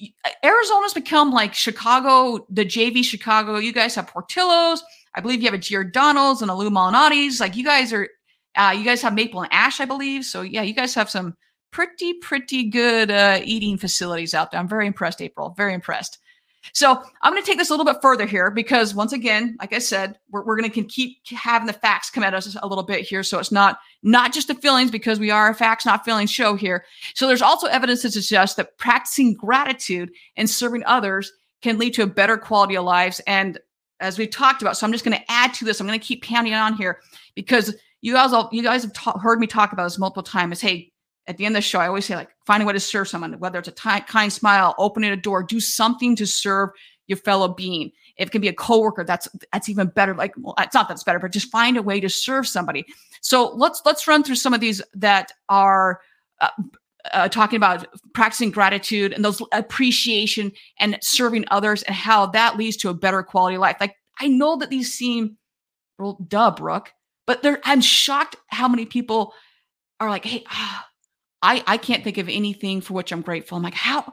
Arizona's 0.45 0.95
become 0.95 1.33
like 1.33 1.53
chicago 1.53 2.47
the 2.49 2.65
jv 2.65 3.05
chicago. 3.05 3.57
You 3.57 3.73
guys 3.73 3.97
have 3.97 4.07
portillos. 4.09 4.79
I 5.17 5.21
believe 5.21 5.41
you 5.41 5.47
have 5.47 5.55
a 5.55 5.59
giordano's 5.59 6.43
and 6.43 6.51
a 6.51 6.55
lou 6.55 6.71
malnati's 6.71 7.41
like 7.41 7.57
you 7.57 7.65
guys 7.65 7.93
are 7.93 8.09
uh, 8.57 8.75
you 8.77 8.85
guys 8.85 9.03
have 9.03 9.15
maple 9.15 9.43
and 9.43 9.53
ash 9.53 9.81
i 9.81 9.85
believe 9.85 10.25
so 10.25 10.43
yeah 10.43 10.63
you 10.63 10.75
guys 10.75 10.95
have 10.95 11.11
some 11.11 11.37
pretty, 11.71 12.15
pretty 12.15 12.65
good 12.65 13.11
uh, 13.11 13.41
eating 13.45 13.77
facilities 13.77 14.35
out 14.35 14.51
there. 14.51 14.61
I'm 14.61 14.69
very 14.69 14.87
impressed, 14.87 15.21
April. 15.21 15.55
Very 15.57 15.75
impressed. 15.75 16.19
So 16.73 17.03
I'm 17.23 17.33
going 17.33 17.43
to 17.43 17.47
take 17.47 17.57
this 17.57 17.71
a 17.71 17.73
little 17.73 17.87
bit 17.87 18.03
further 18.03 18.27
here 18.27 18.51
because 18.51 18.95
once 18.95 19.13
again, 19.13 19.57
like 19.61 19.73
I 19.73 19.79
said, 19.79 20.19
we're, 20.31 20.45
we're 20.45 20.59
going 20.59 20.71
to 20.71 20.83
keep 20.83 21.19
having 21.29 21.67
the 21.67 21.73
facts 21.73 22.11
come 22.11 22.25
at 22.25 22.35
us 22.35 22.57
a 22.61 22.67
little 22.67 22.85
bit 22.85 23.07
here. 23.07 23.23
So 23.23 23.39
it's 23.39 23.53
not 23.53 23.79
not 24.03 24.33
just 24.33 24.49
the 24.49 24.55
feelings 24.55 24.91
because 24.91 25.19
we 25.19 25.31
are 25.31 25.51
a 25.51 25.55
facts, 25.55 25.87
not 25.87 26.05
feelings 26.05 26.31
show 26.31 26.57
here. 26.57 26.85
So 27.15 27.27
there's 27.27 27.43
also 27.43 27.69
evidence 27.69 28.03
to 28.03 28.11
suggest 28.11 28.57
that 28.57 28.77
practicing 28.77 29.35
gratitude 29.35 30.11
and 30.37 30.51
serving 30.51 30.85
others 30.85 31.33
can 31.63 31.79
lead 31.79 31.95
to 31.95 32.03
a 32.03 32.07
better 32.07 32.37
quality 32.37 32.77
of 32.77 32.85
lives. 32.85 33.21
And 33.27 33.59
as 34.01 34.19
we've 34.19 34.31
talked 34.31 34.61
about, 34.61 34.77
so 34.77 34.87
I'm 34.87 34.93
just 34.93 35.05
going 35.05 35.17
to 35.17 35.31
add 35.31 35.55
to 35.55 35.65
this. 35.65 35.81
I'm 35.81 35.87
going 35.87 35.99
to 35.99 36.07
keep 36.07 36.25
pounding 36.25 36.55
on 36.55 36.75
here 36.75 37.01
because 37.35 37.75
you 38.01 38.13
guys 38.13 38.33
all 38.33 38.49
you 38.53 38.63
guys 38.63 38.83
have 38.83 38.93
ta- 38.93 39.19
heard 39.19 39.41
me 39.41 39.47
talk 39.47 39.73
about 39.73 39.85
this 39.85 39.99
multiple 39.99 40.23
times. 40.23 40.61
Hey, 40.61 40.93
at 41.27 41.37
the 41.37 41.45
end 41.45 41.55
of 41.55 41.59
the 41.59 41.63
show, 41.63 41.79
I 41.79 41.89
always 41.89 42.05
say 42.05 42.17
like 42.17 42.31
find 42.47 42.63
a 42.63 42.67
way 42.67 42.73
to 42.73 42.81
serve 42.81 43.09
someone, 43.09 43.39
whether 43.39 43.59
it's 43.59 43.69
a 43.69 43.73
t- 43.73 44.01
kind 44.07 44.33
smile, 44.33 44.75
opening 44.79 45.11
a 45.11 45.17
door, 45.17 45.43
do 45.43 45.61
something 45.61 46.17
to 46.17 46.27
serve 46.27 46.71
your 47.07 47.19
fellow 47.19 47.49
being. 47.49 47.91
If 48.17 48.29
it 48.29 48.33
can 48.33 48.41
be 48.41 48.49
a 48.49 48.55
coworker, 48.55 49.05
that's 49.05 49.29
that's 49.53 49.69
even 49.69 49.89
better. 49.89 50.15
Like, 50.15 50.35
well, 50.39 50.55
it's 50.59 50.75
not 50.75 50.89
that's 50.89 51.05
better, 51.05 51.19
but 51.19 51.33
just 51.33 51.51
find 51.51 51.77
a 51.77 51.83
way 51.83 52.01
to 52.01 52.09
serve 52.09 52.47
somebody. 52.47 52.85
So 53.21 53.55
let's 53.55 53.83
let's 53.85 54.07
run 54.07 54.23
through 54.23 54.37
some 54.37 54.55
of 54.55 54.61
these 54.61 54.83
that 54.95 55.33
are 55.49 56.01
uh, 56.41 56.49
uh, 57.13 57.29
talking 57.29 57.57
about 57.57 57.87
practicing 58.15 58.51
gratitude 58.51 59.13
and 59.13 59.25
those 59.25 59.43
appreciation 59.53 60.53
and 60.79 60.99
serving 61.01 61.45
others 61.51 61.83
and 61.85 61.97
how 61.97 62.27
that 62.27 62.57
leads 62.57 62.77
to 62.79 62.89
a 62.91 62.95
better 62.95 63.23
quality 63.23 63.57
life. 63.57 63.77
Like 63.81 63.97
I 64.21 64.29
know 64.29 64.57
that 64.57 64.71
these 64.71 64.93
seem 64.93 65.37
well, 65.99 66.19
duh, 66.29 66.53
Brooke, 66.53 66.93
but 67.29 67.45
I'm 67.63 67.83
shocked 67.83 68.37
how 68.49 68.67
many 68.67 68.87
people 68.87 69.35
are 70.01 70.09
like, 70.09 70.25
hey. 70.25 70.43
Ah, 70.49 70.89
I 71.43 71.63
I 71.67 71.77
can't 71.77 72.03
think 72.03 72.19
of 72.19 72.29
anything 72.29 72.81
for 72.81 72.95
which 72.95 73.13
I'm 73.13 73.21
grateful. 73.21 73.57
I'm 73.57 73.63
like, 73.63 73.75
how 73.75 74.13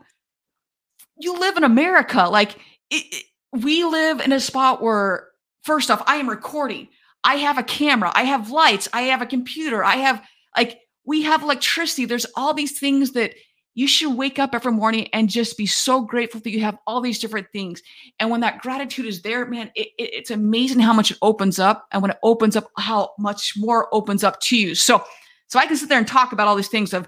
you 1.18 1.40
live 1.40 1.58
in 1.58 1.64
America? 1.64 2.28
Like 2.30 2.58
it, 2.92 3.06
it, 3.12 3.24
we 3.54 3.84
live 3.86 4.20
in 4.20 4.32
a 4.32 4.40
spot 4.40 4.82
where 4.82 5.30
first 5.64 5.90
off, 5.90 6.04
I 6.06 6.18
am 6.18 6.30
recording. 6.30 6.90
I 7.24 7.36
have 7.36 7.58
a 7.58 7.64
camera. 7.64 8.12
I 8.14 8.24
have 8.24 8.52
lights. 8.52 8.88
I 8.94 9.04
have 9.04 9.22
a 9.22 9.26
computer. 9.26 9.84
I 9.84 9.96
have 9.96 10.22
like 10.56 10.80
we 11.06 11.24
have 11.24 11.42
electricity. 11.42 12.06
There's 12.06 12.28
all 12.36 12.54
these 12.54 12.78
things 12.78 13.14
that 13.14 13.34
you 13.76 13.88
should 13.88 14.18
wake 14.18 14.40
up 14.40 14.56
every 14.56 14.72
morning 14.72 15.08
and 15.14 15.30
just 15.30 15.58
be 15.58 15.66
so 15.66 16.02
grateful 16.02 16.40
that 16.40 16.50
you 16.50 16.62
have 16.62 16.78
all 16.88 17.02
these 17.02 17.20
different 17.20 17.48
things. 17.52 17.84
And 18.20 18.32
when 18.32 18.40
that 18.40 18.62
gratitude 18.62 19.06
is 19.06 19.22
there, 19.22 19.46
man, 19.46 19.70
it, 19.76 19.90
it, 19.98 20.14
it's 20.14 20.32
amazing 20.32 20.80
how 20.80 20.94
much 20.94 21.12
it 21.12 21.18
opens 21.22 21.60
up. 21.60 21.86
And 21.92 22.02
when 22.02 22.12
it 22.12 22.18
opens 22.24 22.56
up, 22.56 22.72
how 22.78 23.12
much 23.20 23.54
more 23.58 23.94
opens 23.94 24.24
up 24.24 24.40
to 24.42 24.58
you. 24.58 24.76
So 24.76 25.04
so 25.48 25.60
I 25.60 25.68
can 25.68 25.78
sit 25.78 25.90
there 25.90 26.00
and 26.00 26.08
talk 26.08 26.32
about 26.32 26.48
all 26.48 26.56
these 26.56 26.70
things 26.70 26.94
of 26.94 27.08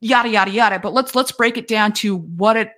yada 0.00 0.28
yada 0.28 0.50
yada, 0.50 0.78
but 0.78 0.92
let's 0.92 1.14
let's 1.14 1.32
break 1.32 1.56
it 1.56 1.68
down 1.68 1.92
to 1.94 2.16
what 2.16 2.56
it 2.56 2.72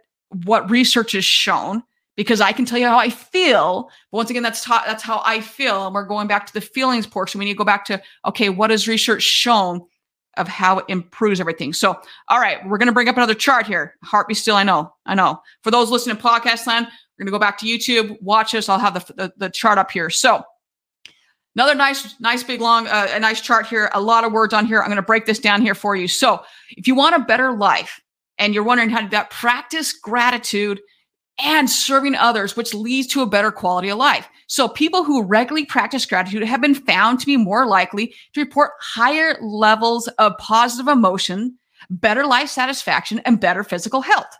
what 0.44 0.70
research 0.70 1.12
has 1.12 1.24
shown 1.24 1.82
because 2.16 2.40
I 2.40 2.52
can 2.52 2.64
tell 2.64 2.78
you 2.78 2.86
how 2.86 2.98
I 2.98 3.10
feel. 3.10 3.90
But 4.12 4.18
once 4.18 4.30
again, 4.30 4.42
that's 4.42 4.62
ta- 4.62 4.84
that's 4.86 5.02
how 5.02 5.22
I 5.24 5.40
feel, 5.40 5.86
and 5.86 5.94
we're 5.94 6.04
going 6.04 6.28
back 6.28 6.46
to 6.46 6.52
the 6.52 6.60
feelings 6.60 7.06
portion. 7.06 7.38
We 7.38 7.46
need 7.46 7.54
to 7.54 7.58
go 7.58 7.64
back 7.64 7.84
to 7.86 8.00
okay, 8.26 8.50
what 8.50 8.70
has 8.70 8.86
research 8.86 9.22
shown 9.22 9.84
of 10.40 10.48
how 10.48 10.78
it 10.78 10.86
improves 10.88 11.40
everything? 11.40 11.72
So, 11.72 12.00
all 12.28 12.40
right, 12.40 12.58
we're 12.66 12.78
going 12.78 12.88
to 12.88 12.92
bring 12.92 13.08
up 13.08 13.16
another 13.16 13.34
chart 13.34 13.66
here. 13.66 13.94
Heart 14.02 14.28
be 14.28 14.34
still. 14.34 14.56
I 14.56 14.64
know, 14.64 14.92
I 15.06 15.14
know. 15.14 15.40
For 15.62 15.70
those 15.70 15.90
listening 15.90 16.16
to 16.16 16.22
podcast 16.22 16.66
land, 16.66 16.86
we're 16.86 17.24
going 17.24 17.26
to 17.26 17.32
go 17.32 17.38
back 17.38 17.58
to 17.58 17.66
YouTube. 17.66 18.20
Watch 18.20 18.54
us. 18.54 18.68
I'll 18.68 18.78
have 18.78 18.94
the, 18.94 19.14
the, 19.14 19.32
the 19.36 19.50
chart 19.50 19.78
up 19.78 19.90
here. 19.90 20.10
So, 20.10 20.42
Another 21.56 21.74
nice, 21.74 22.14
nice 22.20 22.44
big 22.44 22.60
long, 22.60 22.86
uh, 22.86 23.08
a 23.10 23.18
nice 23.18 23.40
chart 23.40 23.66
here. 23.66 23.90
A 23.92 24.00
lot 24.00 24.22
of 24.22 24.32
words 24.32 24.54
on 24.54 24.66
here. 24.66 24.80
I'm 24.80 24.86
going 24.86 24.96
to 24.96 25.02
break 25.02 25.26
this 25.26 25.40
down 25.40 25.62
here 25.62 25.74
for 25.74 25.96
you. 25.96 26.06
So, 26.06 26.42
if 26.70 26.86
you 26.86 26.94
want 26.94 27.16
a 27.16 27.24
better 27.24 27.52
life 27.52 28.00
and 28.38 28.54
you're 28.54 28.62
wondering 28.62 28.88
how 28.88 28.98
to 28.98 29.06
do 29.06 29.10
that, 29.10 29.30
practice 29.30 29.92
gratitude 29.92 30.80
and 31.42 31.68
serving 31.68 32.14
others, 32.14 32.56
which 32.56 32.72
leads 32.72 33.08
to 33.08 33.22
a 33.22 33.26
better 33.26 33.50
quality 33.50 33.88
of 33.88 33.98
life. 33.98 34.28
So, 34.50 34.66
people 34.66 35.04
who 35.04 35.22
regularly 35.22 35.64
practice 35.64 36.04
gratitude 36.04 36.42
have 36.42 36.60
been 36.60 36.74
found 36.74 37.20
to 37.20 37.26
be 37.26 37.36
more 37.36 37.66
likely 37.66 38.12
to 38.34 38.40
report 38.40 38.72
higher 38.80 39.38
levels 39.40 40.08
of 40.18 40.36
positive 40.38 40.88
emotion, 40.88 41.56
better 41.88 42.26
life 42.26 42.48
satisfaction, 42.48 43.20
and 43.20 43.38
better 43.38 43.62
physical 43.62 44.00
health. 44.00 44.36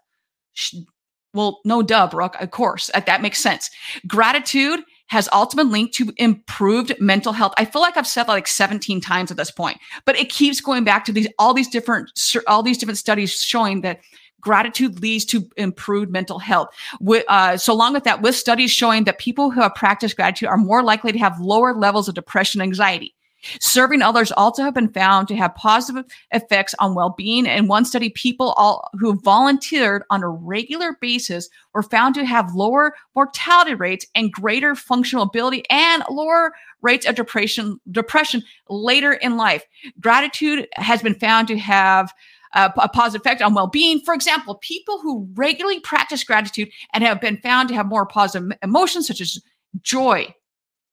Well, 1.33 1.61
no 1.65 1.81
duh, 1.83 2.09
Brooke. 2.09 2.35
Of 2.41 2.51
course, 2.51 2.91
uh, 2.93 3.01
that 3.07 3.23
makes 3.23 3.39
sense. 3.39 3.71
Gratitude 4.09 4.81
has 5.07 5.29
ultimately 5.33 5.71
linked 5.71 5.95
to 5.95 6.13
improved 6.17 6.93
mental 6.99 7.33
health. 7.33 7.53
I 7.57 7.65
feel 7.65 7.81
like 7.81 7.97
I've 7.97 8.05
said 8.05 8.25
that 8.25 8.33
like 8.33 8.49
17 8.49 9.01
times 9.01 9.31
at 9.31 9.37
this 9.37 9.53
point, 9.53 9.79
but 10.07 10.19
it 10.19 10.29
keeps 10.29 10.61
going 10.61 10.83
back 10.83 11.05
to 11.05 11.13
these 11.13 11.29
all 11.39 11.55
these 11.55 11.69
different 11.69 12.11
all 12.49 12.65
these 12.65 12.79
different 12.79 12.99
studies 12.99 13.41
showing 13.41 13.83
that 13.83 14.01
gratitude 14.41 15.01
leads 15.01 15.25
to 15.27 15.49
improved 15.57 16.11
mental 16.11 16.39
health. 16.39 16.69
With, 17.01 17.25
uh, 17.29 17.57
so 17.57 17.73
along 17.73 17.95
with 17.95 18.05
that, 18.05 18.23
with 18.23 18.35
studies 18.35 18.71
showing 18.71 19.05
that 19.05 19.19
people 19.19 19.51
who 19.51 19.61
have 19.61 19.75
practiced 19.75 20.17
gratitude 20.17 20.49
are 20.49 20.57
more 20.57 20.83
likely 20.83 21.13
to 21.13 21.19
have 21.19 21.41
lower 21.41 21.75
levels 21.75 22.09
of 22.09 22.15
depression 22.15 22.61
and 22.61 22.69
anxiety. 22.69 23.15
Serving 23.59 24.03
others 24.03 24.31
also 24.33 24.63
have 24.63 24.75
been 24.75 24.93
found 24.93 25.27
to 25.29 25.37
have 25.37 25.55
positive 25.55 26.05
effects 26.31 26.75
on 26.79 26.95
well-being. 26.95 27.47
In 27.47 27.69
one 27.69 27.87
study, 27.87 28.11
people 28.11 28.53
all, 28.53 28.91
who 28.99 29.19
volunteered 29.21 30.03
on 30.11 30.23
a 30.23 30.29
regular 30.29 30.99
basis 31.01 31.49
were 31.73 31.83
found 31.83 32.15
to 32.17 32.27
have 32.27 32.55
lower 32.55 32.95
mortality 33.15 33.75
rates 33.75 34.05
and 34.15 34.31
greater 34.31 34.75
functional 34.75 35.25
ability 35.25 35.65
and 35.71 36.03
lower 36.11 36.53
rates 36.83 37.07
of 37.07 37.15
depression, 37.15 37.81
depression 37.91 38.43
later 38.69 39.15
in 39.15 39.39
life. 39.39 39.65
Gratitude 40.01 40.69
has 40.75 41.03
been 41.03 41.15
found 41.15 41.49
to 41.49 41.59
have 41.59 42.13
a, 42.55 42.73
a 42.77 42.89
positive 42.89 43.21
effect 43.21 43.43
on 43.43 43.55
well-being. 43.55 44.01
For 44.01 44.15
example, 44.15 44.57
people 44.57 45.01
who 45.01 45.29
regularly 45.35 45.81
practice 45.81 46.25
gratitude 46.25 46.71
and 46.93 47.05
have 47.05 47.21
been 47.21 47.39
found 47.39 47.69
to 47.69 47.75
have 47.75 47.87
more 47.87 48.07
positive 48.07 48.51
emotions 48.63 49.07
such 49.07 49.21
as 49.21 49.41
joy, 49.83 50.35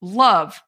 love, 0.01 0.61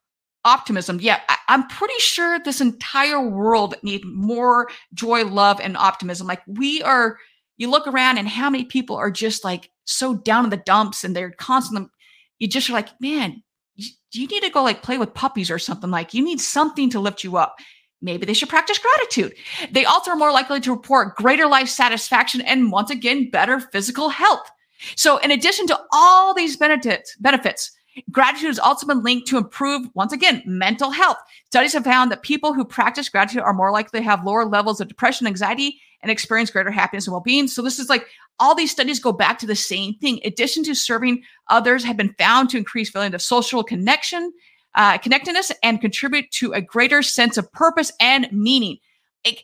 optimism. 0.45 0.99
Yeah, 1.01 1.19
I, 1.27 1.37
am 1.49 1.67
pretty 1.67 1.99
sure 1.99 2.39
this 2.39 2.61
entire 2.61 3.21
world 3.21 3.75
need 3.83 4.05
more 4.05 4.69
joy, 4.93 5.25
love, 5.25 5.59
and 5.59 5.77
optimism. 5.77 6.27
Like 6.27 6.41
we 6.47 6.81
are, 6.81 7.17
you 7.57 7.69
look 7.69 7.87
around 7.87 8.17
and 8.17 8.27
how 8.27 8.49
many 8.49 8.65
people 8.65 8.95
are 8.95 9.11
just 9.11 9.43
like 9.43 9.69
so 9.85 10.15
down 10.15 10.45
in 10.45 10.49
the 10.49 10.57
dumps 10.57 11.03
and 11.03 11.15
they're 11.15 11.31
constantly, 11.31 11.89
you 12.39 12.47
just 12.47 12.69
are 12.69 12.73
like, 12.73 12.89
man, 13.01 13.43
you 13.75 14.27
need 14.27 14.43
to 14.43 14.49
go 14.49 14.63
like 14.63 14.81
play 14.81 14.97
with 14.97 15.13
puppies 15.13 15.51
or 15.51 15.59
something. 15.59 15.91
Like 15.91 16.13
you 16.13 16.23
need 16.23 16.39
something 16.39 16.89
to 16.91 16.99
lift 16.99 17.23
you 17.23 17.37
up. 17.37 17.57
Maybe 18.01 18.25
they 18.25 18.33
should 18.33 18.49
practice 18.49 18.79
gratitude. 18.79 19.35
They 19.71 19.85
also 19.85 20.11
are 20.11 20.17
more 20.17 20.31
likely 20.31 20.61
to 20.61 20.71
report 20.71 21.15
greater 21.15 21.47
life 21.47 21.67
satisfaction 21.67 22.41
and 22.41 22.71
once 22.71 22.89
again, 22.89 23.29
better 23.29 23.59
physical 23.59 24.09
health. 24.09 24.49
So, 24.95 25.17
in 25.17 25.31
addition 25.31 25.67
to 25.67 25.79
all 25.91 26.33
these 26.33 26.55
benefits, 26.55 27.15
benefits, 27.17 27.71
gratitude 28.11 28.47
has 28.47 28.59
also 28.59 28.87
been 28.87 29.03
linked 29.03 29.27
to 29.27 29.37
improve, 29.37 29.87
once 29.93 30.13
again, 30.13 30.41
mental 30.45 30.91
health. 30.91 31.17
Studies 31.47 31.73
have 31.73 31.83
found 31.83 32.11
that 32.11 32.21
people 32.21 32.53
who 32.53 32.63
practice 32.63 33.09
gratitude 33.09 33.41
are 33.41 33.53
more 33.53 33.71
likely 33.71 33.99
to 33.99 34.03
have 34.05 34.23
lower 34.23 34.45
levels 34.45 34.79
of 34.79 34.87
depression, 34.87 35.27
anxiety, 35.27 35.81
and 36.01 36.09
experience 36.09 36.49
greater 36.49 36.71
happiness 36.71 37.07
and 37.07 37.11
well-being. 37.11 37.49
So, 37.49 37.61
this 37.61 37.79
is 37.79 37.89
like 37.89 38.05
all 38.39 38.55
these 38.55 38.71
studies 38.71 39.01
go 39.01 39.11
back 39.11 39.37
to 39.39 39.45
the 39.45 39.55
same 39.55 39.95
thing. 39.95 40.19
In 40.19 40.31
addition 40.31 40.63
to 40.63 40.75
serving 40.75 41.23
others, 41.49 41.83
have 41.83 41.97
been 41.97 42.15
found 42.17 42.49
to 42.51 42.57
increase 42.57 42.89
feeling 42.89 43.13
of 43.13 43.21
social 43.21 43.63
connection, 43.63 44.31
uh, 44.75 44.97
connectedness, 44.97 45.51
and 45.63 45.81
contribute 45.81 46.29
to 46.31 46.53
a 46.53 46.61
greater 46.61 47.01
sense 47.01 47.37
of 47.37 47.51
purpose 47.51 47.91
and 47.99 48.31
meaning. 48.31 48.77
It, 49.23 49.41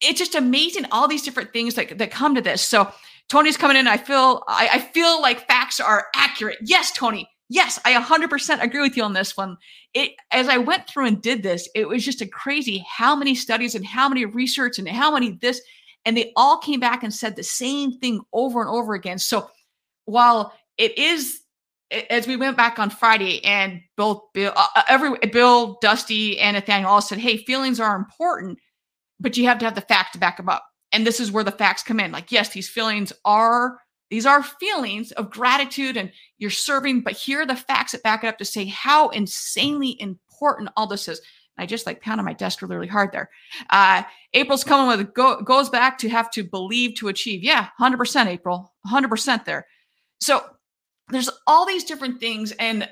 it's 0.00 0.18
just 0.18 0.34
amazing 0.34 0.86
all 0.92 1.08
these 1.08 1.22
different 1.22 1.52
things 1.52 1.74
that, 1.74 1.98
that 1.98 2.10
come 2.10 2.34
to 2.34 2.40
this. 2.40 2.62
So 2.62 2.90
Tony's 3.28 3.56
coming 3.56 3.76
in. 3.76 3.88
I 3.88 3.96
feel 3.96 4.44
I, 4.46 4.68
I 4.72 4.78
feel 4.78 5.20
like 5.20 5.46
facts 5.46 5.80
are 5.80 6.06
accurate. 6.14 6.58
Yes, 6.62 6.92
Tony. 6.92 7.28
Yes, 7.48 7.78
I 7.84 7.92
100% 7.92 8.60
agree 8.60 8.80
with 8.80 8.96
you 8.96 9.04
on 9.04 9.12
this 9.12 9.36
one. 9.36 9.56
It 9.94 10.12
as 10.32 10.48
I 10.48 10.58
went 10.58 10.88
through 10.88 11.06
and 11.06 11.22
did 11.22 11.42
this, 11.42 11.68
it 11.74 11.88
was 11.88 12.04
just 12.04 12.20
a 12.20 12.26
crazy 12.26 12.84
how 12.88 13.14
many 13.14 13.34
studies 13.34 13.74
and 13.74 13.86
how 13.86 14.08
many 14.08 14.24
research 14.24 14.78
and 14.78 14.88
how 14.88 15.12
many 15.12 15.32
this 15.40 15.60
and 16.04 16.16
they 16.16 16.32
all 16.36 16.58
came 16.58 16.80
back 16.80 17.02
and 17.02 17.12
said 17.12 17.34
the 17.34 17.42
same 17.42 17.98
thing 17.98 18.20
over 18.32 18.60
and 18.60 18.70
over 18.70 18.94
again. 18.94 19.18
So 19.18 19.50
while 20.04 20.52
it 20.78 20.96
is 20.96 21.40
as 21.90 22.26
we 22.26 22.36
went 22.36 22.56
back 22.56 22.78
on 22.78 22.90
Friday 22.90 23.44
and 23.44 23.80
both 23.96 24.22
Bill, 24.34 24.52
uh, 24.56 24.66
uh, 24.74 24.82
every 24.88 25.16
Bill, 25.32 25.78
Dusty, 25.80 26.38
and 26.38 26.54
Nathaniel 26.54 26.90
all 26.90 27.02
said, 27.02 27.18
"Hey, 27.18 27.36
feelings 27.36 27.80
are 27.80 27.96
important, 27.96 28.58
but 29.20 29.36
you 29.36 29.44
have 29.44 29.58
to 29.58 29.64
have 29.64 29.74
the 29.74 29.80
facts 29.80 30.12
to 30.12 30.18
back 30.18 30.36
them 30.36 30.48
up." 30.48 30.66
And 30.92 31.06
this 31.06 31.20
is 31.20 31.30
where 31.30 31.44
the 31.44 31.52
facts 31.52 31.82
come 31.82 32.00
in. 32.00 32.12
Like, 32.12 32.32
yes, 32.32 32.50
these 32.50 32.68
feelings 32.68 33.12
are 33.24 33.78
these 34.10 34.26
are 34.26 34.42
feelings 34.42 35.12
of 35.12 35.30
gratitude, 35.30 35.96
and 35.96 36.12
you're 36.38 36.50
serving, 36.50 37.02
but 37.02 37.14
here 37.14 37.42
are 37.42 37.46
the 37.46 37.56
facts 37.56 37.92
that 37.92 38.02
back 38.02 38.24
it 38.24 38.28
up 38.28 38.38
to 38.38 38.44
say 38.44 38.66
how 38.66 39.08
insanely 39.10 40.00
important 40.00 40.70
all 40.76 40.86
this 40.86 41.08
is. 41.08 41.20
I 41.58 41.66
just 41.66 41.86
like 41.86 42.02
pounded 42.02 42.24
my 42.24 42.34
desk 42.34 42.60
really, 42.62 42.86
hard 42.86 43.12
there. 43.12 43.30
Uh, 43.70 44.02
April's 44.34 44.64
coming 44.64 44.86
with 44.86 45.14
go, 45.14 45.40
goes 45.40 45.70
back 45.70 45.98
to 45.98 46.08
have 46.08 46.30
to 46.32 46.44
believe 46.44 46.96
to 46.96 47.08
achieve. 47.08 47.42
Yeah, 47.42 47.68
100% 47.80 48.26
April, 48.26 48.74
100% 48.86 49.44
there. 49.46 49.66
So 50.20 50.44
there's 51.10 51.30
all 51.46 51.66
these 51.66 51.84
different 51.84 52.20
things 52.20 52.52
and 52.52 52.88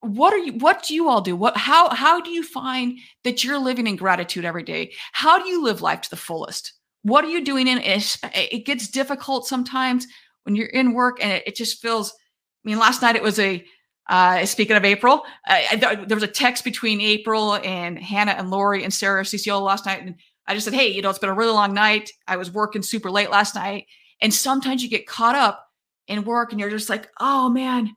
what 0.00 0.34
are 0.34 0.38
you 0.38 0.52
what 0.54 0.82
do 0.82 0.94
you 0.94 1.08
all 1.08 1.20
do 1.20 1.34
what 1.34 1.56
how 1.56 1.88
how 1.94 2.20
do 2.20 2.30
you 2.30 2.42
find 2.42 2.98
that 3.22 3.42
you're 3.42 3.58
living 3.58 3.86
in 3.86 3.96
gratitude 3.96 4.44
every 4.44 4.62
day 4.62 4.92
how 5.12 5.38
do 5.38 5.48
you 5.48 5.62
live 5.62 5.80
life 5.80 6.02
to 6.02 6.10
the 6.10 6.16
fullest 6.16 6.74
what 7.02 7.24
are 7.24 7.30
you 7.30 7.44
doing 7.44 7.66
in 7.66 7.80
it 7.82 8.66
gets 8.66 8.88
difficult 8.88 9.46
sometimes 9.46 10.06
when 10.42 10.54
you're 10.54 10.66
in 10.66 10.92
work 10.92 11.22
and 11.22 11.32
it, 11.32 11.42
it 11.46 11.56
just 11.56 11.80
feels 11.80 12.10
i 12.10 12.68
mean 12.68 12.78
last 12.78 13.00
night 13.00 13.16
it 13.16 13.22
was 13.22 13.38
a 13.38 13.64
uh, 14.08 14.44
speaking 14.44 14.76
of 14.76 14.84
April, 14.84 15.22
uh, 15.48 15.76
there 16.06 16.16
was 16.16 16.22
a 16.22 16.28
text 16.28 16.64
between 16.64 17.00
April 17.00 17.54
and 17.54 17.98
Hannah 17.98 18.32
and 18.32 18.50
Lori 18.50 18.84
and 18.84 18.92
Sarah 18.92 19.22
CCO 19.22 19.62
last 19.62 19.86
night. 19.86 20.02
And 20.02 20.16
I 20.46 20.54
just 20.54 20.64
said, 20.64 20.74
Hey, 20.74 20.88
you 20.88 21.00
know, 21.00 21.08
it's 21.08 21.18
been 21.18 21.30
a 21.30 21.34
really 21.34 21.52
long 21.52 21.72
night. 21.72 22.10
I 22.28 22.36
was 22.36 22.50
working 22.50 22.82
super 22.82 23.10
late 23.10 23.30
last 23.30 23.54
night. 23.54 23.86
And 24.20 24.32
sometimes 24.32 24.82
you 24.82 24.90
get 24.90 25.06
caught 25.06 25.34
up 25.34 25.66
in 26.08 26.24
work 26.24 26.52
and 26.52 26.60
you're 26.60 26.70
just 26.70 26.90
like, 26.90 27.08
oh 27.20 27.48
man, 27.48 27.94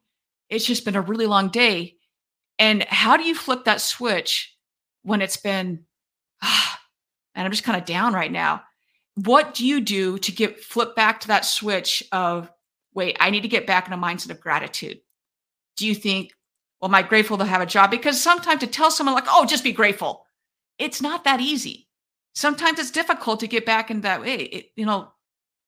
it's 0.49 0.65
just 0.65 0.85
been 0.85 0.95
a 0.95 1.01
really 1.01 1.25
long 1.25 1.49
day. 1.49 1.95
And 2.59 2.83
how 2.85 3.17
do 3.17 3.23
you 3.23 3.35
flip 3.35 3.65
that 3.65 3.81
switch 3.81 4.55
when 5.03 5.21
it's 5.21 5.37
been, 5.37 5.85
ah, 6.41 6.79
and 7.35 7.45
I'm 7.45 7.51
just 7.51 7.63
kind 7.63 7.79
of 7.79 7.85
down 7.85 8.13
right 8.13 8.31
now? 8.31 8.63
What 9.15 9.53
do 9.53 9.65
you 9.65 9.81
do 9.81 10.17
to 10.19 10.31
get 10.31 10.63
flip 10.63 10.95
back 10.95 11.19
to 11.21 11.27
that 11.29 11.45
switch 11.45 12.03
of, 12.11 12.51
wait, 12.93 13.17
I 13.19 13.29
need 13.29 13.41
to 13.41 13.47
get 13.47 13.67
back 13.67 13.87
in 13.87 13.93
a 13.93 13.97
mindset 13.97 14.31
of 14.31 14.39
gratitude? 14.39 14.99
Do 15.75 15.85
you 15.85 15.95
think, 15.95 16.31
well, 16.81 16.89
am 16.89 16.95
I 16.95 17.01
grateful 17.03 17.37
to 17.37 17.45
have 17.45 17.61
a 17.61 17.65
job? 17.65 17.91
Because 17.91 18.21
sometimes 18.21 18.61
to 18.61 18.67
tell 18.67 18.91
someone 18.91 19.15
like, 19.15 19.27
oh, 19.27 19.45
just 19.45 19.63
be 19.63 19.71
grateful, 19.71 20.25
it's 20.79 21.01
not 21.01 21.23
that 21.23 21.41
easy. 21.41 21.87
Sometimes 22.33 22.77
it's 22.77 22.91
difficult 22.91 23.39
to 23.39 23.47
get 23.47 23.65
back 23.65 23.89
in 23.89 24.01
that 24.01 24.21
way. 24.21 24.35
It, 24.35 24.65
you 24.75 24.85
know, 24.85 25.11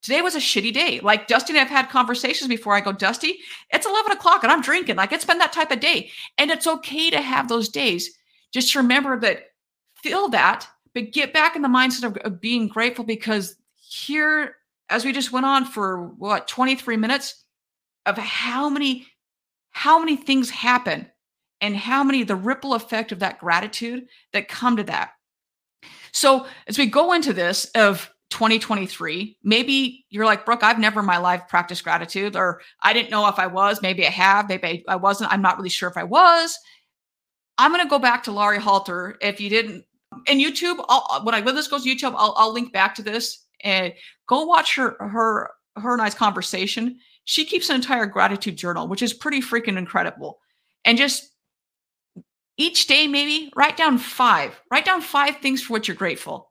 today 0.02 0.22
was 0.22 0.36
a 0.36 0.40
shitty 0.40 0.74
day. 0.74 1.00
Like 1.02 1.28
Dusty 1.28 1.54
and 1.54 1.60
I've 1.60 1.70
had 1.70 1.90
conversations 1.90 2.48
before. 2.48 2.74
I 2.74 2.82
go, 2.82 2.92
Dusty, 2.92 3.40
it's 3.72 3.86
11 3.86 4.12
o'clock 4.12 4.44
and 4.44 4.52
I'm 4.52 4.62
drinking. 4.62 4.96
Like 4.96 5.12
it's 5.12 5.26
been 5.26 5.40
that 5.40 5.54
type 5.54 5.72
of 5.72 5.80
day. 5.80 6.12
And 6.38 6.52
it's 6.52 6.68
okay 6.68 7.10
to 7.10 7.22
have 7.22 7.48
those 7.48 7.70
days. 7.70 8.18
Just 8.52 8.76
remember 8.76 9.20
that, 9.20 9.52
feel 9.96 10.30
that, 10.30 10.68
but 10.94 11.12
get 11.12 11.34
back 11.34 11.56
in 11.56 11.62
the 11.62 11.68
mindset 11.68 12.04
of, 12.04 12.18
of 12.18 12.42
being 12.42 12.68
grateful 12.68 13.06
because 13.06 13.56
here, 13.76 14.56
as 14.90 15.06
we 15.06 15.12
just 15.12 15.32
went 15.32 15.46
on 15.46 15.66
for 15.66 16.08
what, 16.18 16.48
23 16.48 16.98
minutes 16.98 17.44
of 18.06 18.18
how 18.18 18.70
many, 18.70 19.08
how 19.72 20.00
many 20.00 20.16
things 20.16 20.50
happen 20.50 21.08
and 21.62 21.76
how 21.76 22.04
many 22.04 22.24
the 22.24 22.36
ripple 22.36 22.74
effect 22.74 23.12
of 23.12 23.20
that 23.20 23.40
gratitude 23.40 24.08
that 24.34 24.48
come 24.48 24.78
to 24.78 24.84
that. 24.84 25.12
So 26.12 26.48
as 26.68 26.78
we 26.78 26.88
go 26.88 27.14
into 27.14 27.34
this 27.34 27.66
of 27.76 28.12
2023. 28.30 29.38
Maybe 29.44 30.06
you're 30.10 30.26
like, 30.26 30.46
Brooke, 30.46 30.64
I've 30.64 30.80
never 30.80 31.00
in 31.00 31.06
my 31.06 31.18
life 31.18 31.44
practiced 31.48 31.84
gratitude, 31.84 32.36
or 32.36 32.62
I 32.82 32.94
didn't 32.94 33.10
know 33.10 33.28
if 33.28 33.40
I 33.40 33.48
was. 33.48 33.82
Maybe 33.82 34.06
I 34.06 34.12
have. 34.12 34.48
Maybe 34.48 34.84
I 34.88 34.96
wasn't. 34.96 35.32
I'm 35.32 35.42
not 35.42 35.58
really 35.58 35.70
sure 35.70 35.90
if 35.90 35.98
I 35.98 36.04
was. 36.04 36.58
I'm 37.58 37.72
going 37.72 37.84
to 37.84 37.90
go 37.90 38.00
back 38.00 38.24
to 38.24 38.32
Laurie 38.32 38.60
Halter. 38.60 39.18
If 39.22 39.42
you 39.42 39.50
didn't, 39.50 39.84
and 40.28 40.40
YouTube, 40.40 40.84
I'll, 40.88 41.06
uh, 41.10 41.22
when 41.22 41.36
I 41.36 41.42
when 41.42 41.56
this 41.56 41.68
goes 41.68 41.84
to 41.84 41.90
YouTube, 41.90 42.14
I'll, 42.16 42.34
I'll 42.38 42.54
link 42.54 42.72
back 42.72 42.96
to 42.96 43.04
this 43.04 43.46
and 43.64 43.94
go 44.28 44.46
watch 44.46 44.76
her 44.76 44.96
her 45.00 45.50
her 45.76 46.02
I's 46.02 46.16
conversation. 46.16 47.00
She 47.26 47.46
keeps 47.46 47.70
an 47.70 47.76
entire 47.76 48.06
gratitude 48.06 48.58
journal, 48.58 48.88
which 48.88 49.02
is 49.02 49.14
pretty 49.14 49.42
freaking 49.42 49.78
incredible. 49.78 50.40
And 50.86 50.98
just 50.98 51.32
each 52.58 52.88
day, 52.88 53.08
maybe 53.08 53.52
write 53.56 53.78
down 53.78 53.98
five. 53.98 54.60
Write 54.72 54.86
down 54.86 55.02
five 55.02 55.38
things 55.38 55.62
for 55.62 55.74
which 55.74 55.88
you're 55.88 55.96
grateful 55.96 56.49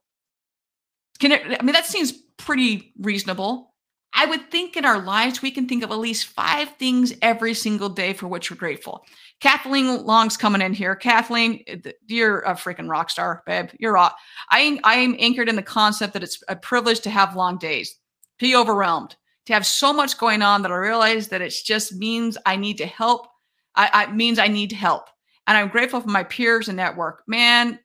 can 1.18 1.32
it, 1.32 1.42
I 1.60 1.62
mean, 1.62 1.72
that 1.72 1.86
seems 1.86 2.12
pretty 2.36 2.92
reasonable. 2.98 3.74
I 4.14 4.26
would 4.26 4.50
think 4.50 4.76
in 4.76 4.84
our 4.84 5.00
lives, 5.00 5.42
we 5.42 5.50
can 5.50 5.68
think 5.68 5.82
of 5.82 5.90
at 5.90 5.98
least 5.98 6.26
five 6.26 6.70
things 6.78 7.12
every 7.20 7.54
single 7.54 7.88
day 7.88 8.14
for 8.14 8.26
which 8.26 8.50
we're 8.50 8.56
grateful. 8.56 9.04
Kathleen 9.40 10.04
Long's 10.04 10.36
coming 10.36 10.62
in 10.62 10.72
here. 10.72 10.96
Kathleen, 10.96 11.62
you're 12.06 12.40
a 12.40 12.54
freaking 12.54 12.88
rock 12.88 13.10
star, 13.10 13.42
babe. 13.46 13.68
You're 13.78 13.92
rock. 13.92 14.16
I, 14.50 14.80
I 14.82 14.96
am 14.96 15.14
anchored 15.18 15.48
in 15.48 15.56
the 15.56 15.62
concept 15.62 16.14
that 16.14 16.22
it's 16.22 16.42
a 16.48 16.56
privilege 16.56 17.00
to 17.00 17.10
have 17.10 17.36
long 17.36 17.58
days, 17.58 17.90
to 18.38 18.46
be 18.46 18.56
overwhelmed, 18.56 19.14
to 19.46 19.52
have 19.52 19.66
so 19.66 19.92
much 19.92 20.18
going 20.18 20.42
on 20.42 20.62
that 20.62 20.72
I 20.72 20.76
realize 20.76 21.28
that 21.28 21.42
it 21.42 21.54
just 21.64 21.94
means 21.94 22.38
I 22.44 22.56
need 22.56 22.78
to 22.78 22.86
help. 22.86 23.28
I, 23.76 23.90
I 23.92 24.12
means 24.12 24.38
I 24.38 24.48
need 24.48 24.70
to 24.70 24.76
help. 24.76 25.08
And 25.46 25.56
I'm 25.56 25.68
grateful 25.68 26.00
for 26.00 26.10
my 26.10 26.24
peers 26.24 26.68
and 26.68 26.76
network. 26.76 27.22
Man, 27.26 27.78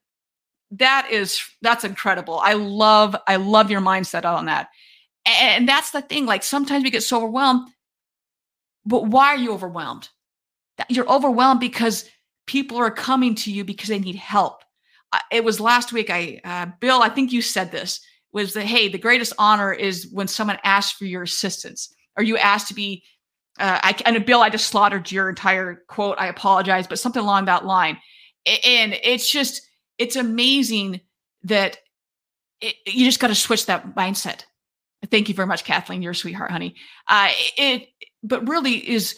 that 0.78 1.08
is 1.12 1.42
that's 1.62 1.84
incredible. 1.84 2.40
I 2.40 2.54
love 2.54 3.16
I 3.28 3.36
love 3.36 3.70
your 3.70 3.82
mindset 3.82 4.26
on 4.26 4.46
that. 4.46 4.70
And 5.26 5.68
that's 5.68 5.92
the 5.92 6.02
thing. 6.02 6.26
Like 6.26 6.44
sometimes 6.44 6.84
we 6.84 6.90
get 6.90 7.04
so 7.04 7.18
overwhelmed, 7.18 7.70
but 8.86 9.08
why 9.08 9.28
are 9.28 9.38
you 9.38 9.54
overwhelmed? 9.54 10.10
You're 10.90 11.10
overwhelmed 11.10 11.60
because 11.60 12.10
people 12.48 12.78
are 12.78 12.92
coming 12.92 13.36
to 13.36 13.52
you 13.52 13.64
because 13.64 13.90
they 13.90 14.00
need 14.00 14.16
help. 14.16 14.64
It 15.32 15.44
was 15.44 15.60
last 15.60 15.94
week. 15.94 16.10
I 16.10 16.42
uh, 16.44 16.68
Bill, 16.80 17.02
I 17.02 17.10
think 17.10 17.32
you 17.32 17.42
said 17.42 17.72
this 17.72 18.02
was 18.32 18.54
that 18.54 18.66
hey, 18.66 18.90
the 18.90 18.98
greatest 18.98 19.34
honor 19.38 19.72
is 19.72 20.10
when 20.12 20.28
someone 20.28 20.58
asks 20.64 20.98
for 20.98 21.06
your 21.06 21.22
assistance, 21.24 21.94
or 22.18 22.24
you 22.24 22.38
asked 22.38 22.68
to 22.70 22.74
be. 22.74 23.04
Uh, 23.60 23.80
I 23.84 23.96
and 24.06 24.26
Bill, 24.26 24.42
I 24.42 24.50
just 24.50 24.66
slaughtered 24.66 25.12
your 25.12 25.30
entire 25.30 25.84
quote. 25.88 26.18
I 26.18 26.26
apologize, 26.26 26.88
but 26.88 26.98
something 26.98 27.22
along 27.22 27.46
that 27.46 27.66
line. 27.66 28.00
And 28.48 28.98
it's 29.04 29.32
just 29.32 29.62
it's 29.98 30.16
amazing 30.16 31.02
that 31.44 31.78
it, 32.62 32.76
you 32.86 33.06
just 33.06 33.20
got 33.20 33.28
to 33.28 33.36
switch 33.36 33.66
that 33.68 33.96
mindset. 33.96 34.46
Thank 35.12 35.28
you 35.28 35.36
very 35.36 35.48
much, 35.48 35.66
Kathleen. 35.66 36.02
You're 36.02 36.14
a 36.14 36.16
sweetheart, 36.16 36.52
honey. 36.52 36.76
Uh, 37.08 37.30
it, 37.58 37.90
but 38.24 38.48
really 38.48 38.76
is 38.90 39.18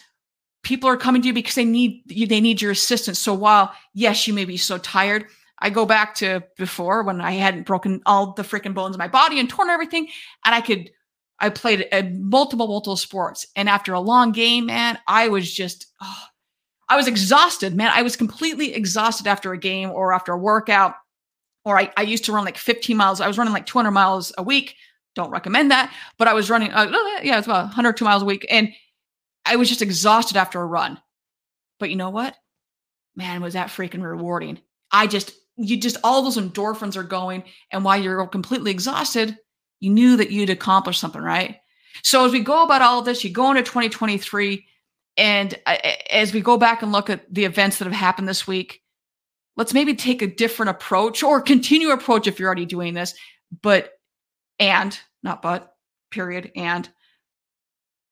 people 0.64 0.90
are 0.90 0.98
coming 0.98 1.22
to 1.22 1.28
you 1.28 1.34
because 1.34 1.56
they 1.56 1.66
need 1.66 2.02
you, 2.08 2.26
they 2.26 2.42
need 2.42 2.62
your 2.62 2.72
assistance. 2.72 3.20
So 3.20 3.34
while 3.34 3.72
yes, 3.94 4.28
you 4.28 4.34
may 4.34 4.46
be 4.46 4.58
so 4.58 4.78
tired, 4.80 5.26
I 5.60 5.70
go 5.70 5.86
back 5.86 6.16
to 6.16 6.44
before 6.58 7.04
when 7.04 7.22
I 7.22 7.32
hadn't 7.34 7.68
broken 7.68 8.02
all 8.06 8.34
the 8.34 8.42
freaking 8.42 8.74
bones 8.74 8.96
in 8.96 9.00
my 9.00 9.08
body 9.08 9.40
and 9.40 9.50
torn 9.50 9.70
everything, 9.70 10.08
and 10.44 10.56
I 10.56 10.62
could 10.62 10.90
I 11.40 11.50
played 11.50 11.88
multiple 12.20 12.68
multiple 12.68 12.98
sports, 12.98 13.46
and 13.56 13.70
after 13.70 13.94
a 13.94 14.00
long 14.00 14.32
game, 14.32 14.66
man, 14.66 14.98
I 15.08 15.30
was 15.30 15.54
just 15.54 15.86
oh, 16.02 16.24
I 16.88 16.96
was 16.96 17.08
exhausted, 17.08 17.76
man. 17.76 17.92
I 17.94 18.02
was 18.04 18.16
completely 18.16 18.74
exhausted 18.74 19.28
after 19.28 19.52
a 19.54 19.58
game 19.58 19.90
or 19.90 20.14
after 20.14 20.34
a 20.34 20.38
workout. 20.38 20.96
Or 21.64 21.80
I, 21.80 21.92
I 21.98 22.04
used 22.04 22.26
to 22.26 22.32
run 22.32 22.46
like 22.46 22.58
15 22.58 22.96
miles. 22.96 23.22
I 23.22 23.28
was 23.28 23.38
running 23.38 23.54
like 23.54 23.66
200 23.66 23.92
miles 23.92 24.32
a 24.38 24.44
week. 24.44 24.76
Don't 25.16 25.32
recommend 25.32 25.72
that, 25.72 25.94
but 26.18 26.28
I 26.28 26.34
was 26.34 26.50
running, 26.50 26.72
uh, 26.72 26.92
yeah, 27.24 27.38
it's 27.38 27.48
about 27.48 27.64
102 27.66 28.04
miles 28.04 28.22
a 28.22 28.26
week. 28.26 28.46
And 28.50 28.72
I 29.46 29.56
was 29.56 29.70
just 29.70 29.82
exhausted 29.82 30.38
after 30.38 30.62
a 30.62 30.66
run. 30.66 31.00
But 31.80 31.90
you 31.90 31.96
know 31.96 32.10
what? 32.10 32.36
Man, 33.16 33.42
was 33.42 33.54
that 33.54 33.70
freaking 33.70 34.04
rewarding. 34.04 34.60
I 34.92 35.08
just, 35.08 35.34
you 35.56 35.78
just, 35.78 35.98
all 36.04 36.22
those 36.22 36.38
endorphins 36.38 36.98
are 36.98 37.04
going. 37.04 37.44
And 37.72 37.84
while 37.84 38.00
you're 38.00 38.28
completely 38.28 38.72
exhausted, 38.72 39.38
you 39.80 39.90
knew 39.90 40.18
that 40.18 40.32
you'd 40.32 40.50
accomplished 40.50 41.00
something, 41.00 41.22
right? 41.22 41.58
So 42.04 42.26
as 42.26 42.32
we 42.32 42.42
go 42.42 42.64
about 42.64 42.82
all 42.82 43.00
of 43.00 43.06
this, 43.06 43.24
you 43.24 43.30
go 43.30 43.52
into 43.52 43.64
2023, 43.64 44.66
and 45.18 45.58
as 46.10 46.34
we 46.34 46.42
go 46.42 46.58
back 46.58 46.82
and 46.82 46.92
look 46.92 47.10
at 47.10 47.34
the 47.34 47.46
events 47.46 47.78
that 47.78 47.86
have 47.86 47.94
happened 47.94 48.28
this 48.28 48.48
week, 48.48 48.82
let's 49.56 49.74
maybe 49.74 49.96
take 49.96 50.22
a 50.22 50.28
different 50.28 50.72
approach 50.72 51.24
or 51.24 51.42
continue 51.42 51.92
approach 51.92 52.28
if 52.28 52.40
you're 52.40 52.48
already 52.48 52.66
doing 52.66 52.94
this, 52.94 53.16
but 53.62 53.94
and 54.60 55.00
not 55.24 55.42
but 55.42 55.76
period 56.12 56.52
and 56.56 56.90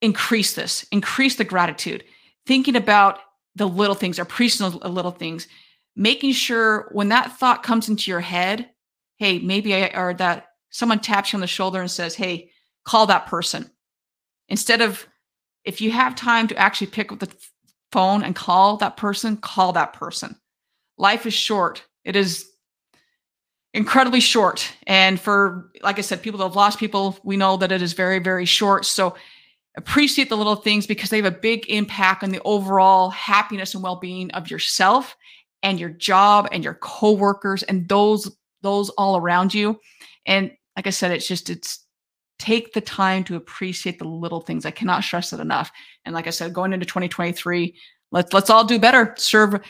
increase 0.01 0.53
this, 0.53 0.85
increase 0.91 1.35
the 1.35 1.43
gratitude, 1.43 2.03
thinking 2.45 2.75
about 2.75 3.19
the 3.55 3.67
little 3.67 3.95
things, 3.95 4.19
appreciating 4.19 4.79
the 4.79 4.89
little 4.89 5.11
things, 5.11 5.47
making 5.95 6.33
sure 6.33 6.89
when 6.91 7.09
that 7.09 7.37
thought 7.37 7.63
comes 7.63 7.87
into 7.87 8.09
your 8.09 8.19
head, 8.19 8.69
hey, 9.17 9.39
maybe 9.39 9.75
I, 9.75 9.87
or 9.95 10.13
that 10.15 10.47
someone 10.69 10.99
taps 10.99 11.31
you 11.31 11.37
on 11.37 11.41
the 11.41 11.47
shoulder 11.47 11.79
and 11.79 11.91
says, 11.91 12.15
hey, 12.15 12.49
call 12.83 13.05
that 13.07 13.27
person. 13.27 13.69
Instead 14.49 14.81
of, 14.81 15.07
if 15.65 15.81
you 15.81 15.91
have 15.91 16.15
time 16.15 16.47
to 16.47 16.57
actually 16.57 16.87
pick 16.87 17.11
up 17.11 17.19
the 17.19 17.33
phone 17.91 18.23
and 18.23 18.35
call 18.35 18.77
that 18.77 18.97
person, 18.97 19.37
call 19.37 19.73
that 19.73 19.93
person. 19.93 20.35
Life 20.97 21.25
is 21.25 21.33
short. 21.33 21.83
It 22.03 22.15
is 22.15 22.45
incredibly 23.73 24.19
short. 24.19 24.71
And 24.87 25.19
for, 25.19 25.71
like 25.81 25.97
I 25.97 26.01
said, 26.01 26.21
people 26.21 26.37
that 26.39 26.45
have 26.45 26.55
lost 26.55 26.79
people, 26.79 27.17
we 27.23 27.37
know 27.37 27.57
that 27.57 27.71
it 27.71 27.81
is 27.81 27.93
very, 27.93 28.19
very 28.19 28.45
short. 28.45 28.85
So 28.85 29.15
appreciate 29.75 30.29
the 30.29 30.37
little 30.37 30.55
things 30.55 30.85
because 30.85 31.09
they 31.09 31.17
have 31.17 31.25
a 31.25 31.31
big 31.31 31.67
impact 31.69 32.23
on 32.23 32.29
the 32.29 32.41
overall 32.45 33.09
happiness 33.09 33.73
and 33.73 33.83
well-being 33.83 34.29
of 34.31 34.51
yourself 34.51 35.15
and 35.63 35.79
your 35.79 35.89
job 35.89 36.47
and 36.51 36.63
your 36.63 36.75
coworkers 36.75 37.63
and 37.63 37.87
those 37.89 38.35
those 38.61 38.89
all 38.91 39.17
around 39.17 39.53
you. 39.53 39.79
And 40.25 40.51
like 40.75 40.87
I 40.87 40.91
said, 40.91 41.11
it's 41.11 41.27
just 41.27 41.49
it's 41.49 41.82
take 42.43 42.73
the 42.73 42.81
time 42.81 43.23
to 43.23 43.37
appreciate 43.37 43.99
the 43.99 44.07
little 44.07 44.41
things. 44.41 44.65
I 44.65 44.71
cannot 44.71 45.03
stress 45.03 45.31
it 45.31 45.39
enough. 45.39 45.71
And 46.03 46.13
like 46.13 46.27
I 46.27 46.31
said, 46.31 46.53
going 46.53 46.73
into 46.73 46.85
2023, 46.85 47.73
let's 48.11 48.33
let's 48.33 48.49
all 48.49 48.65
do 48.65 48.77
better. 48.77 49.13
Serve 49.17 49.61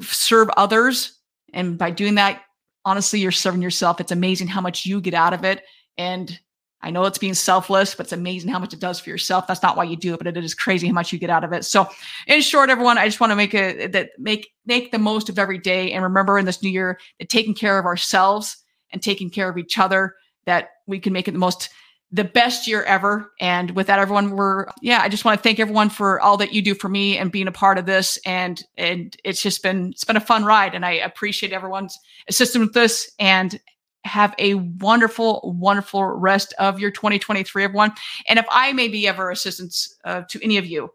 serve 0.00 0.48
others. 0.56 1.20
And 1.52 1.76
by 1.76 1.90
doing 1.90 2.14
that, 2.14 2.40
honestly, 2.86 3.20
you're 3.20 3.30
serving 3.30 3.60
yourself. 3.60 4.00
It's 4.00 4.10
amazing 4.10 4.48
how 4.48 4.62
much 4.62 4.86
you 4.86 5.02
get 5.02 5.12
out 5.12 5.34
of 5.34 5.44
it. 5.44 5.64
And 5.98 6.38
I 6.80 6.90
know 6.90 7.04
it's 7.04 7.18
being 7.18 7.34
selfless, 7.34 7.94
but 7.94 8.06
it's 8.06 8.12
amazing 8.12 8.50
how 8.50 8.58
much 8.58 8.72
it 8.72 8.80
does 8.80 9.00
for 9.00 9.10
yourself. 9.10 9.46
That's 9.46 9.62
not 9.62 9.76
why 9.76 9.84
you 9.84 9.96
do 9.96 10.14
it, 10.14 10.18
but 10.18 10.26
it 10.26 10.36
is 10.38 10.54
crazy 10.54 10.86
how 10.86 10.94
much 10.94 11.12
you 11.12 11.18
get 11.18 11.30
out 11.30 11.44
of 11.44 11.52
it. 11.52 11.66
So, 11.66 11.86
in 12.26 12.40
short, 12.40 12.70
everyone, 12.70 12.96
I 12.96 13.06
just 13.06 13.20
want 13.20 13.32
to 13.32 13.36
make 13.36 13.52
it 13.52 13.92
that 13.92 14.10
make 14.18 14.50
make 14.64 14.92
the 14.92 14.98
most 14.98 15.28
of 15.28 15.38
every 15.38 15.58
day, 15.58 15.92
and 15.92 16.02
remember 16.02 16.38
in 16.38 16.46
this 16.46 16.62
new 16.62 16.70
year 16.70 16.98
that 17.18 17.28
taking 17.28 17.54
care 17.54 17.78
of 17.78 17.84
ourselves 17.84 18.56
and 18.92 19.02
taking 19.02 19.28
care 19.28 19.50
of 19.50 19.58
each 19.58 19.78
other, 19.78 20.14
that 20.46 20.70
we 20.86 20.98
can 20.98 21.12
make 21.12 21.28
it 21.28 21.32
the 21.32 21.38
most 21.38 21.68
the 22.12 22.24
best 22.24 22.68
year 22.68 22.82
ever. 22.84 23.32
And 23.40 23.72
with 23.72 23.88
that, 23.88 23.98
everyone, 23.98 24.30
we're 24.30 24.66
yeah, 24.82 25.00
I 25.02 25.08
just 25.08 25.24
want 25.24 25.38
to 25.38 25.42
thank 25.42 25.58
everyone 25.58 25.90
for 25.90 26.20
all 26.20 26.36
that 26.36 26.52
you 26.52 26.62
do 26.62 26.74
for 26.74 26.88
me 26.88 27.18
and 27.18 27.32
being 27.32 27.48
a 27.48 27.52
part 27.52 27.78
of 27.78 27.86
this. 27.86 28.18
And 28.24 28.62
and 28.76 29.16
it's 29.24 29.42
just 29.42 29.62
been 29.62 29.90
it's 29.90 30.04
been 30.04 30.16
a 30.16 30.20
fun 30.20 30.44
ride, 30.44 30.74
and 30.74 30.84
I 30.84 30.92
appreciate 30.92 31.52
everyone's 31.52 31.98
assistance 32.28 32.66
with 32.66 32.74
this. 32.74 33.10
And 33.18 33.58
have 34.04 34.34
a 34.38 34.54
wonderful, 34.54 35.56
wonderful 35.58 36.04
rest 36.04 36.52
of 36.58 36.78
your 36.78 36.90
2023, 36.90 37.64
everyone. 37.64 37.92
And 38.28 38.38
if 38.38 38.44
I 38.50 38.72
may 38.74 38.88
be 38.88 39.08
ever 39.08 39.30
assistance 39.30 39.96
uh, 40.04 40.22
to 40.28 40.44
any 40.44 40.58
of 40.58 40.66
you, 40.66 40.90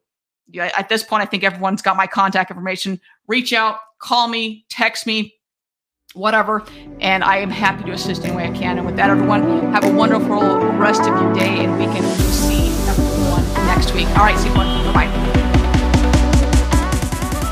at 0.57 0.89
this 0.89 1.03
point, 1.03 1.23
I 1.23 1.25
think 1.25 1.43
everyone's 1.43 1.81
got 1.81 1.97
my 1.97 2.07
contact 2.07 2.51
information. 2.51 2.99
Reach 3.27 3.53
out, 3.53 3.77
call 3.99 4.27
me, 4.27 4.65
text 4.69 5.05
me, 5.05 5.38
whatever. 6.13 6.63
And 6.99 7.23
I 7.23 7.37
am 7.37 7.49
happy 7.49 7.83
to 7.85 7.91
assist 7.91 8.25
any 8.25 8.35
way 8.35 8.47
I 8.47 8.51
can. 8.51 8.77
And 8.77 8.85
with 8.85 8.95
that, 8.95 9.09
everyone, 9.09 9.71
have 9.73 9.83
a 9.83 9.93
wonderful 9.93 10.41
rest 10.77 11.01
of 11.01 11.07
your 11.07 11.33
day 11.33 11.63
and 11.63 11.77
weekend. 11.77 12.05
We'll 12.05 12.15
see 12.15 12.69
everyone 12.87 13.43
next 13.67 13.93
week. 13.93 14.07
All 14.09 14.25
right, 14.25 14.37
see 14.37 14.47
you. 14.49 14.55
Bye 14.55 14.93
bye. 14.93 15.09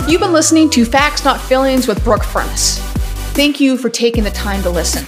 You've 0.10 0.22
been 0.22 0.34
listening 0.34 0.70
to 0.72 0.86
Facts 0.86 1.24
Not 1.26 1.40
Feelings 1.42 1.88
with 1.88 2.04
Brooke 2.04 2.24
Furness. 2.24 2.80
Thank 3.34 3.60
you 3.60 3.78
for 3.78 3.90
taking 3.90 4.24
the 4.24 4.32
time 4.32 4.64
to 4.64 4.70
listen. 4.70 5.06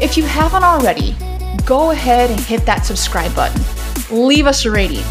If 0.00 0.16
you 0.16 0.24
haven't 0.24 0.62
already, 0.62 1.16
go 1.64 1.90
ahead 1.90 2.30
and 2.30 2.38
hit 2.38 2.66
that 2.66 2.84
subscribe 2.84 3.34
button. 3.34 3.60
Leave 4.10 4.46
us 4.46 4.64
a 4.64 4.70
rating. 4.70 5.02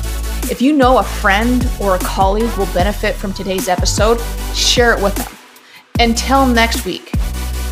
If 0.49 0.61
you 0.61 0.73
know 0.73 0.99
a 0.99 1.03
friend 1.03 1.67
or 1.81 1.95
a 1.95 1.99
colleague 1.99 2.55
will 2.55 2.67
benefit 2.67 3.15
from 3.15 3.33
today's 3.33 3.67
episode, 3.67 4.21
share 4.53 4.93
it 4.95 5.03
with 5.03 5.15
them. 5.15 5.31
Until 5.99 6.45
next 6.45 6.85
week, 6.85 7.11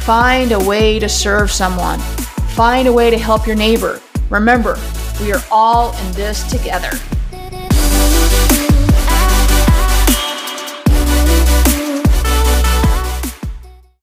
find 0.04 0.52
a 0.52 0.60
way 0.60 1.00
to 1.00 1.08
serve 1.08 1.50
someone. 1.50 1.98
Find 2.58 2.90
a 2.90 2.94
way 2.94 3.10
to 3.10 3.18
help 3.18 3.48
your 3.48 3.56
neighbor. 3.56 4.02
Remember, 4.30 4.78
we 5.22 5.32
are 5.32 5.42
all 5.50 5.96
in 5.96 6.12
this 6.12 6.44
together. 6.52 6.90